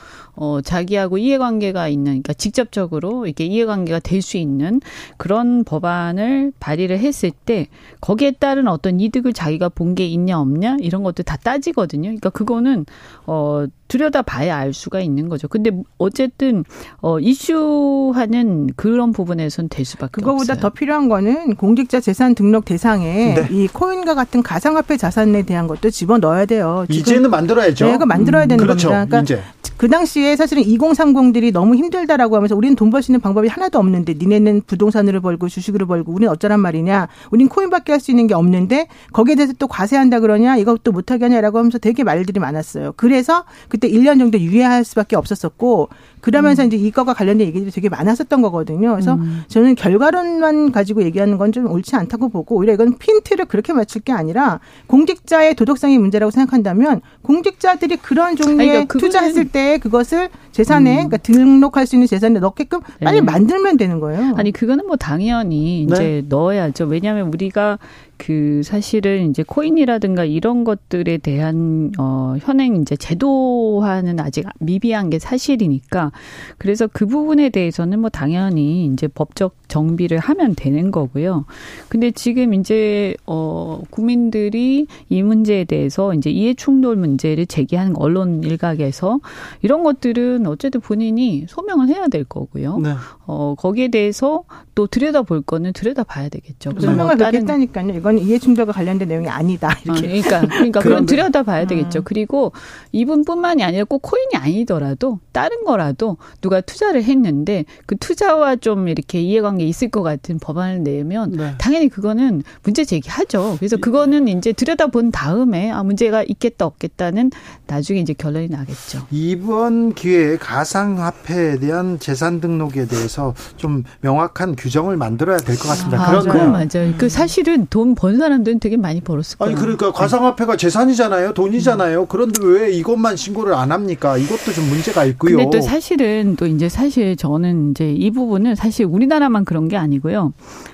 [0.41, 4.79] 어, 자기하고 이해관계가 있는, 그러니까 직접적으로 이게 이해관계가 될 수 있는
[5.17, 7.67] 그런 법안을 발의를 했을 때
[8.01, 12.03] 거기에 따른 어떤 이득을 자기가 본 게 있냐 없냐 이런 것도 다 따지거든요.
[12.09, 12.85] 그러니까 그거는
[13.25, 15.47] 어, 들여다 봐야 알 수가 있는 거죠.
[15.47, 16.63] 근데 어쨌든
[17.01, 20.61] 어, 이슈하는 그런 부분에선 될 수밖에 그거보다 없어요.
[20.61, 23.47] 더 필요한 거는 공직자 재산 등록 대상에 네.
[23.51, 26.85] 이 코인과 같은 가상화폐 자산에 대한 것도 집어 넣어야 돼요.
[26.89, 27.85] 이제는 만들어야죠.
[27.85, 28.89] 네, 그거 만들어야 되는 그렇죠.
[28.89, 29.05] 겁니다.
[29.05, 29.41] 그러니까 이제
[29.77, 34.15] 그 당시에 사실은 2030들이 너무 힘들다라고 하면서 우리는 돈 벌 수 있는 방법이 하나도 없는데
[34.15, 37.07] 니네는 부동산으로 벌고 주식으로 벌고 우리는 어쩌란 말이냐.
[37.31, 41.57] 우린 코인밖에 할 수 있는 게 없는데 거기에 대해서 또 과세한다 그러냐 이것도 못하게 하냐라고
[41.59, 42.93] 하면서 되게 말들이 많았어요.
[42.95, 45.89] 그래서 그때 1년 정도 유예 할 수밖에 없었었고
[46.21, 46.67] 그러면서 음.
[46.67, 48.91] 이제 이거와 관련된 얘기들이 되게 많았었던 거거든요.
[48.91, 49.43] 그래서 음.
[49.47, 54.11] 저는 결과론만 가지고 얘기하는 건 좀 옳지 않다고 보고 오히려 이건 핀트를 그렇게 맞출 게
[54.13, 60.18] 아니라 공직자의 도덕성이 문제라고 생각한다면 공직자들이 그런 종류의 그러니까 투자했을 때 그것을
[60.51, 61.09] 재산에 음.
[61.09, 63.21] 그러니까 등록할 수 있는 재산에 넣게끔 빨리 네.
[63.21, 64.33] 만들면 되는 거예요.
[64.37, 66.23] 아니 그거는 뭐 당연히 이제 네.
[66.27, 66.85] 넣어야죠.
[66.85, 67.79] 왜냐하면 우리가
[68.19, 76.11] 그 사실은 이제 코인이라든가 이런 것들에 대한 어 현행 이제 제도화는 아직 미비한 게 사실이니까
[76.57, 81.45] 그래서 그 부분에 대해서는 뭐 당연히 이제 법적 정비를 하면 되는 거고요.
[81.87, 89.21] 근데 지금 이제 어 국민들이 이 문제에 대해서 이제 이해 충돌 문제를 제기하는 언론 일각에서
[89.61, 92.79] 이런 것들은 어쨌든 본인이 소명을 해야 될 거고요.
[92.79, 92.95] 네.
[93.25, 94.43] 어 거기에 대해서
[94.75, 96.71] 또 들여다 볼 거는 들여다 봐야 되겠죠.
[96.79, 97.89] 소명을 뭐 뵙겠다니까요.
[97.95, 99.77] 이건 이해 충돌과 관련된 내용이 아니다.
[99.85, 99.99] 이렇게.
[99.99, 101.99] 아, 그러니까 그러니까 그런 들여다 봐야 되겠죠.
[101.99, 102.03] 음.
[102.05, 102.51] 그리고
[102.91, 109.63] 이분뿐만이 아니라 꼭 코인이 아니더라도 다른 거라도 누가 투자를 했는데 그 투자와 좀 이렇게 이해관계
[109.65, 111.53] 있을 것 같은 법안을 내면 네.
[111.57, 113.55] 당연히 그거는 문제 제기하죠.
[113.59, 117.31] 그래서 그거는 이제 들여다 본 다음에 아 문제가 있겠다 없겠다는
[117.67, 119.05] 나중에 이제 결론이 나겠죠.
[119.11, 126.01] 이번 기회에 가상화폐에 대한 재산 등록에 대해서 좀 명확한 규정을 만들어야 될 것 같습니다.
[126.01, 126.93] 아, 그런 맞아요, 맞아요.
[126.97, 129.51] 그 사실은 돈번 사람들은 되게 많이 벌었을 거예요.
[129.51, 132.05] 아니 그러니까 가상화폐가 재산이잖아요, 돈이잖아요.
[132.05, 134.17] 그런데 왜 이것만 신고를 안 합니까?
[134.17, 135.35] 이것도 좀 문제가 있고요.
[135.35, 140.31] 근데 또 사실은 또 이제 사실 저는 이제 이 부분은 사실 우리나라만 그런 게 아니고요.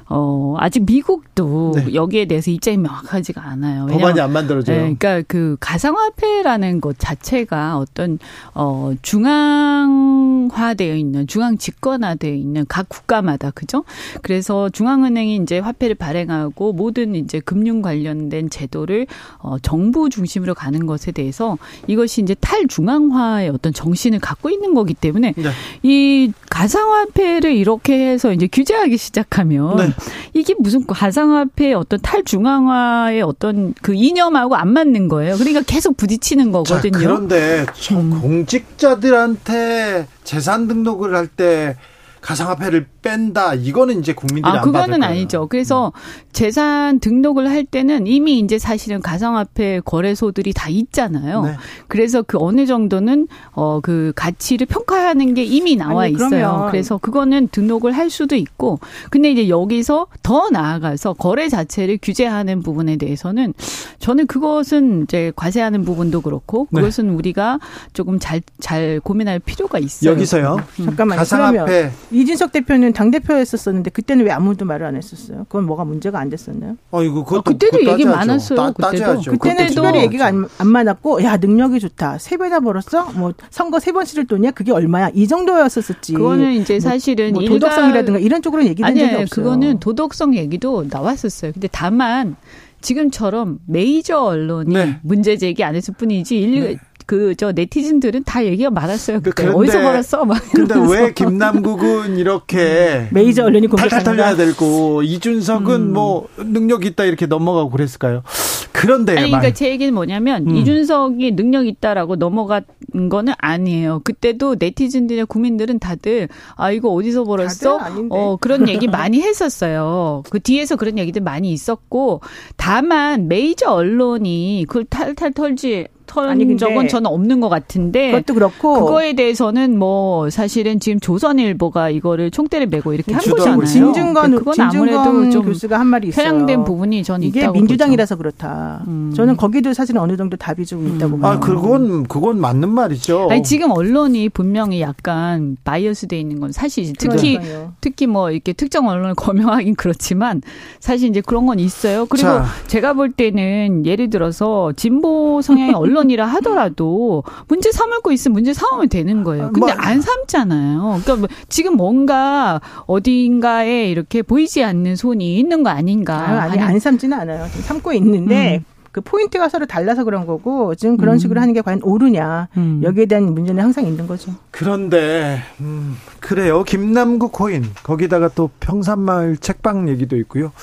[0.08, 1.94] 어, 아직 미국도 네.
[1.96, 3.88] 여기에 대해서 입장이 명확하지가 않아요.
[3.88, 4.76] 법안이 안 만들어져요.
[4.76, 8.20] 네, 그러니까 그 가상화폐라는 것 자체가 어떤
[8.54, 13.84] 어 중앙화되어 있는 중앙 집권화되어 있는 각 국가마다 그죠?
[14.22, 19.08] 그래서 중앙은행이 이제 화폐를 발행하고 모든 이제 금융 관련된 제도를
[19.40, 25.34] 어 정부 중심으로 가는 것에 대해서 이것이 이제 탈중앙화의 어떤 정신을 갖고 있는 거기 때문에
[25.36, 25.50] 네.
[25.82, 29.95] 이 가상화폐를 이렇게 해서 이제 규제하기 시작하면 네.
[30.34, 35.36] 이게 무슨 가상화폐의 어떤 탈중앙화의 어떤 그 이념하고 안 맞는 거예요.
[35.38, 36.92] 그러니까 계속 부딪히는 거거든요.
[36.92, 38.20] 자, 그런데 음.
[38.22, 41.78] 공직자들한테 재산 등록을 할때
[42.26, 43.54] 가상화폐를 뺀다.
[43.54, 45.48] 이거는 이제 국민들이 아, 안 그거는 아니죠.
[45.48, 46.22] 그래서 음.
[46.32, 51.44] 재산 등록을 할 때는 이미 이제 사실은 가상화폐 거래소들이 다 있잖아요.
[51.44, 51.56] 네.
[51.88, 56.70] 그래서 그 어느 정도는 어 그 가치를 평가하는 게 이미 나와 아니, 있어요.
[56.72, 58.80] 그래서 그거는 등록을 할 수도 있고
[59.12, 63.54] 근데 이제 여기서 더 나아가서 거래 자체를 규제하는 부분에 대해서는
[64.00, 66.82] 저는 그것은 이제 과세하는 부분도 그렇고 네.
[66.82, 67.14] 그것은 네.
[67.14, 67.60] 우리가
[67.94, 70.12] 조금 잘잘 고민할 필요가 있어요.
[70.12, 70.58] 여기서요.
[70.80, 70.86] 음.
[70.86, 71.20] 잠깐만요.
[71.20, 75.46] 가상화폐 이진석 대표는 당 대표였었었는데 그때는 왜 아무도 말을 안 했었어요?
[75.50, 76.78] 그건 뭐가 문제가 안 됐었나요?
[76.92, 78.10] 어 이거 그 그때도 얘기 따져야죠.
[78.10, 78.58] 많았어요.
[78.58, 79.32] 따, 그때도 따져야죠.
[79.34, 82.18] 그때는 특별히 얘기가 안, 안 많았고 야 능력이 좋다.
[82.18, 83.12] 세 배나 벌었어?
[83.14, 84.52] 뭐 선거 세 번 치를 돈이야?
[84.52, 85.10] 그게 얼마야?
[85.14, 86.14] 이 정도였었었지.
[86.14, 89.44] 그거는 이제 뭐 사실은 뭐, 뭐 도덕성이라든가 이런 쪽으로 얘기된 아니, 적이 없어요.
[89.44, 91.52] 그거는 도덕성 얘기도 나왔었어요.
[91.54, 92.36] 근데 다만
[92.82, 95.00] 지금처럼 메이저 언론이 네.
[95.02, 96.78] 문제 제기 안 했을 뿐이지 일, 네.
[97.06, 99.20] 그 저 네티즌들은 다 얘기가 많았어요.
[99.20, 100.26] 그때 그런데, 어디서 벌었어?
[100.26, 100.42] 막.
[100.54, 105.94] 근데 왜 김남국은 이렇게 메이저 언론이 탈탈 털려야 되고 이준석은 음.
[105.94, 108.24] 뭐 능력 있다 이렇게 넘어가고 그랬을까요?
[108.72, 110.56] 그런데 아니 그러니까 제 얘기는 뭐냐면 음.
[110.56, 112.64] 이준석이 능력 있다라고 넘어간
[113.10, 114.02] 거는 아니에요.
[114.04, 117.80] 그때도 네티즌들이나 국민들은 다들 아 이거 어디서 벌었어?
[118.10, 120.24] 어 그런 얘기 많이 했었어요.
[120.30, 122.22] 그 뒤에서 그런 얘기들 많이 있었고
[122.58, 129.14] 다만 메이저 언론이 그걸 탈탈 털지 턴 적은 저는 없는 것 같은데 그것도 그렇고 그거에
[129.14, 133.64] 대해서는 뭐 사실은 지금 조선일보가 이거를 총대를 메고 이렇게 한 거잖아요.
[133.66, 136.26] 진중건 그건 진중건 아무래도 좀 교수가 한 말이 있어요.
[136.26, 138.24] 편향된 부분이 전 이게 민주당이라서 보죠.
[138.26, 138.84] 그렇다.
[138.88, 139.14] 음.
[139.16, 141.22] 저는 거기도 사실은 어느 정도 답이 좀 있다고 음.
[141.22, 141.34] 봐요.
[141.34, 143.28] 아 그건 그건 맞는 말이죠.
[143.32, 146.94] 아니 지금 언론이 분명히 약간 bias돼 있는 건 사실이지.
[146.98, 147.74] 특히 그러니까요.
[147.82, 150.42] 특히 뭐 이렇게 특정 언론을 거명하긴 그렇지만
[150.80, 152.06] 사실 이제 그런 건 있어요.
[152.06, 152.46] 그리고 자.
[152.68, 158.54] 제가 볼 때는 예를 들어서 진보 성향의 언론 언론이라 하더라도 문제 삼을 거 있으면 문제
[158.54, 159.52] 삼으면 되는 거예요.
[159.54, 161.00] 근데 뭐, 안 삼잖아요.
[161.04, 166.18] 그러니까 뭐 지금 뭔가 어딘가에 이렇게 보이지 않는 손이 있는 거 아닌가.
[166.18, 167.48] 아, 아니, 안 삼지는 않아요.
[167.48, 168.76] 삼고 있는데 음.
[168.92, 171.20] 그 포인트가 서로 달라서 그런 거고 지금 그런 음.
[171.20, 172.80] 식으로 하는 게 과연 옳으냐 음.
[172.82, 174.34] 여기에 대한 문제는 항상 있는 거죠.
[174.52, 180.54] 그런데 음, 그래요 김남국 코인 거기다가 또 평산마을 책방 얘기도 있고요.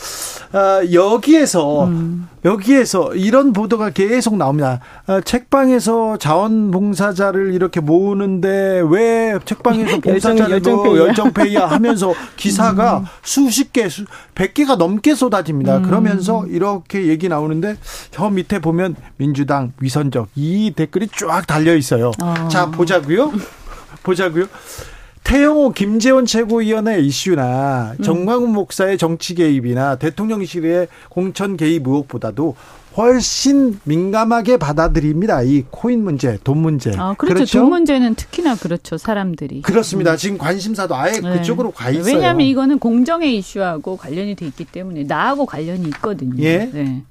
[0.53, 2.29] 아, 여기에서 음.
[2.45, 4.81] 여기에서 이런 보도가 계속 나옵니다.
[5.07, 13.05] 아, 책방에서 자원봉사자를 이렇게 모으는데 왜 책방에서 봉사자를 열정페이야 하면서 기사가 음.
[13.23, 15.79] 수십 개, 수, 백 개가 넘게 쏟아집니다.
[15.79, 15.83] 음.
[15.83, 17.77] 그러면서 이렇게 얘기 나오는데
[18.11, 22.13] 저 밑에 보면 민주당 위선적 이 댓글이 쫙 달려 있어요.
[22.23, 22.49] 어.
[22.49, 23.33] 자 보자고요.
[24.03, 24.47] 보자고요.
[25.25, 28.03] 태영호 김재원 최고위원회 이슈나 음.
[28.03, 32.57] 정광훈 목사의 정치 개입이나 대통령실의 공천 개입 의혹보다도
[32.97, 35.43] 훨씬 민감하게 받아들입니다.
[35.43, 36.93] 이 코인 문제, 돈 문제.
[36.97, 37.35] 아, 그렇죠.
[37.35, 37.59] 그렇죠?
[37.61, 38.99] 돈 문제는 특히나 그렇죠.
[38.99, 39.63] 사람들이.
[39.63, 40.13] 그렇습니다.
[40.13, 40.17] 음.
[40.17, 41.39] 지금 관심사도 아예 네.
[41.39, 42.15] 그쪽으로 가 있어요.
[42.15, 46.43] 왜냐하면 이거는 공정의 이슈하고 관련이 돼 있기 때문에 나하고 관련이 있거든요.
[46.43, 46.71] 예.
[46.71, 47.03] 네.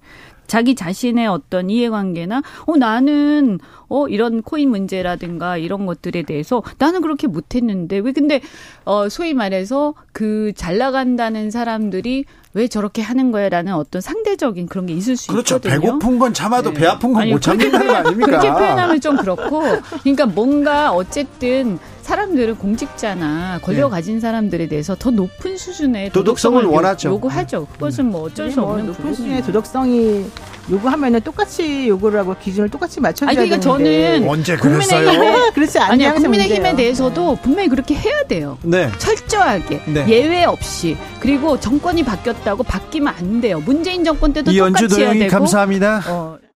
[0.52, 7.28] 자기 자신의 어떤 이해관계나 어 나는 어 이런 코인 문제라든가 이런 것들에 대해서 나는 그렇게
[7.28, 8.42] 못했는데 왜 근데
[8.84, 14.94] 어 소위 말해서 그 잘 나간다는 사람들이 왜 저렇게 하는 거야라는 어떤 상대적인 그런 게
[14.94, 15.56] 있을 수 그렇죠.
[15.56, 15.80] 있거든요.
[15.82, 16.80] 배고픈 건 참아도 네.
[16.82, 18.26] 배 아픈 건 못 참는다는 거 아닙니까?
[18.28, 19.62] 그렇게 표현하면 좀 그렇고
[20.02, 23.92] 그러니까 뭔가 어쨌든 사람들은 공직자나 권력 네.
[23.96, 27.10] 가진 사람들에 대해서 더 높은 수준의 도덕성을, 도덕성을 원하죠.
[27.10, 27.68] 요구하죠.
[27.74, 29.16] 그것은 뭐 어쩔 네, 수뭐 없는 높은 부분이에요.
[29.16, 30.26] 수준의 도덕성이
[30.72, 35.52] 요구하면은 똑같이 요구를 하고 기준을 똑같이 맞춰줘야 아니, 그러니까 되는데 저는 언제 그랬어요?
[35.54, 38.58] 그렇지 아니요 국민의힘에 대해서도 분명히 그렇게 해야 돼요.
[38.64, 38.90] 네.
[38.98, 40.06] 철저하게 네.
[40.08, 43.62] 예외 없이 그리고 정권이 바뀌었다고 바뀌면 안 돼요.
[43.66, 45.30] 문재인 정권 때도 똑같이 해야 되고.
[45.30, 46.02] 감사합니다.
[46.08, 46.38] 어,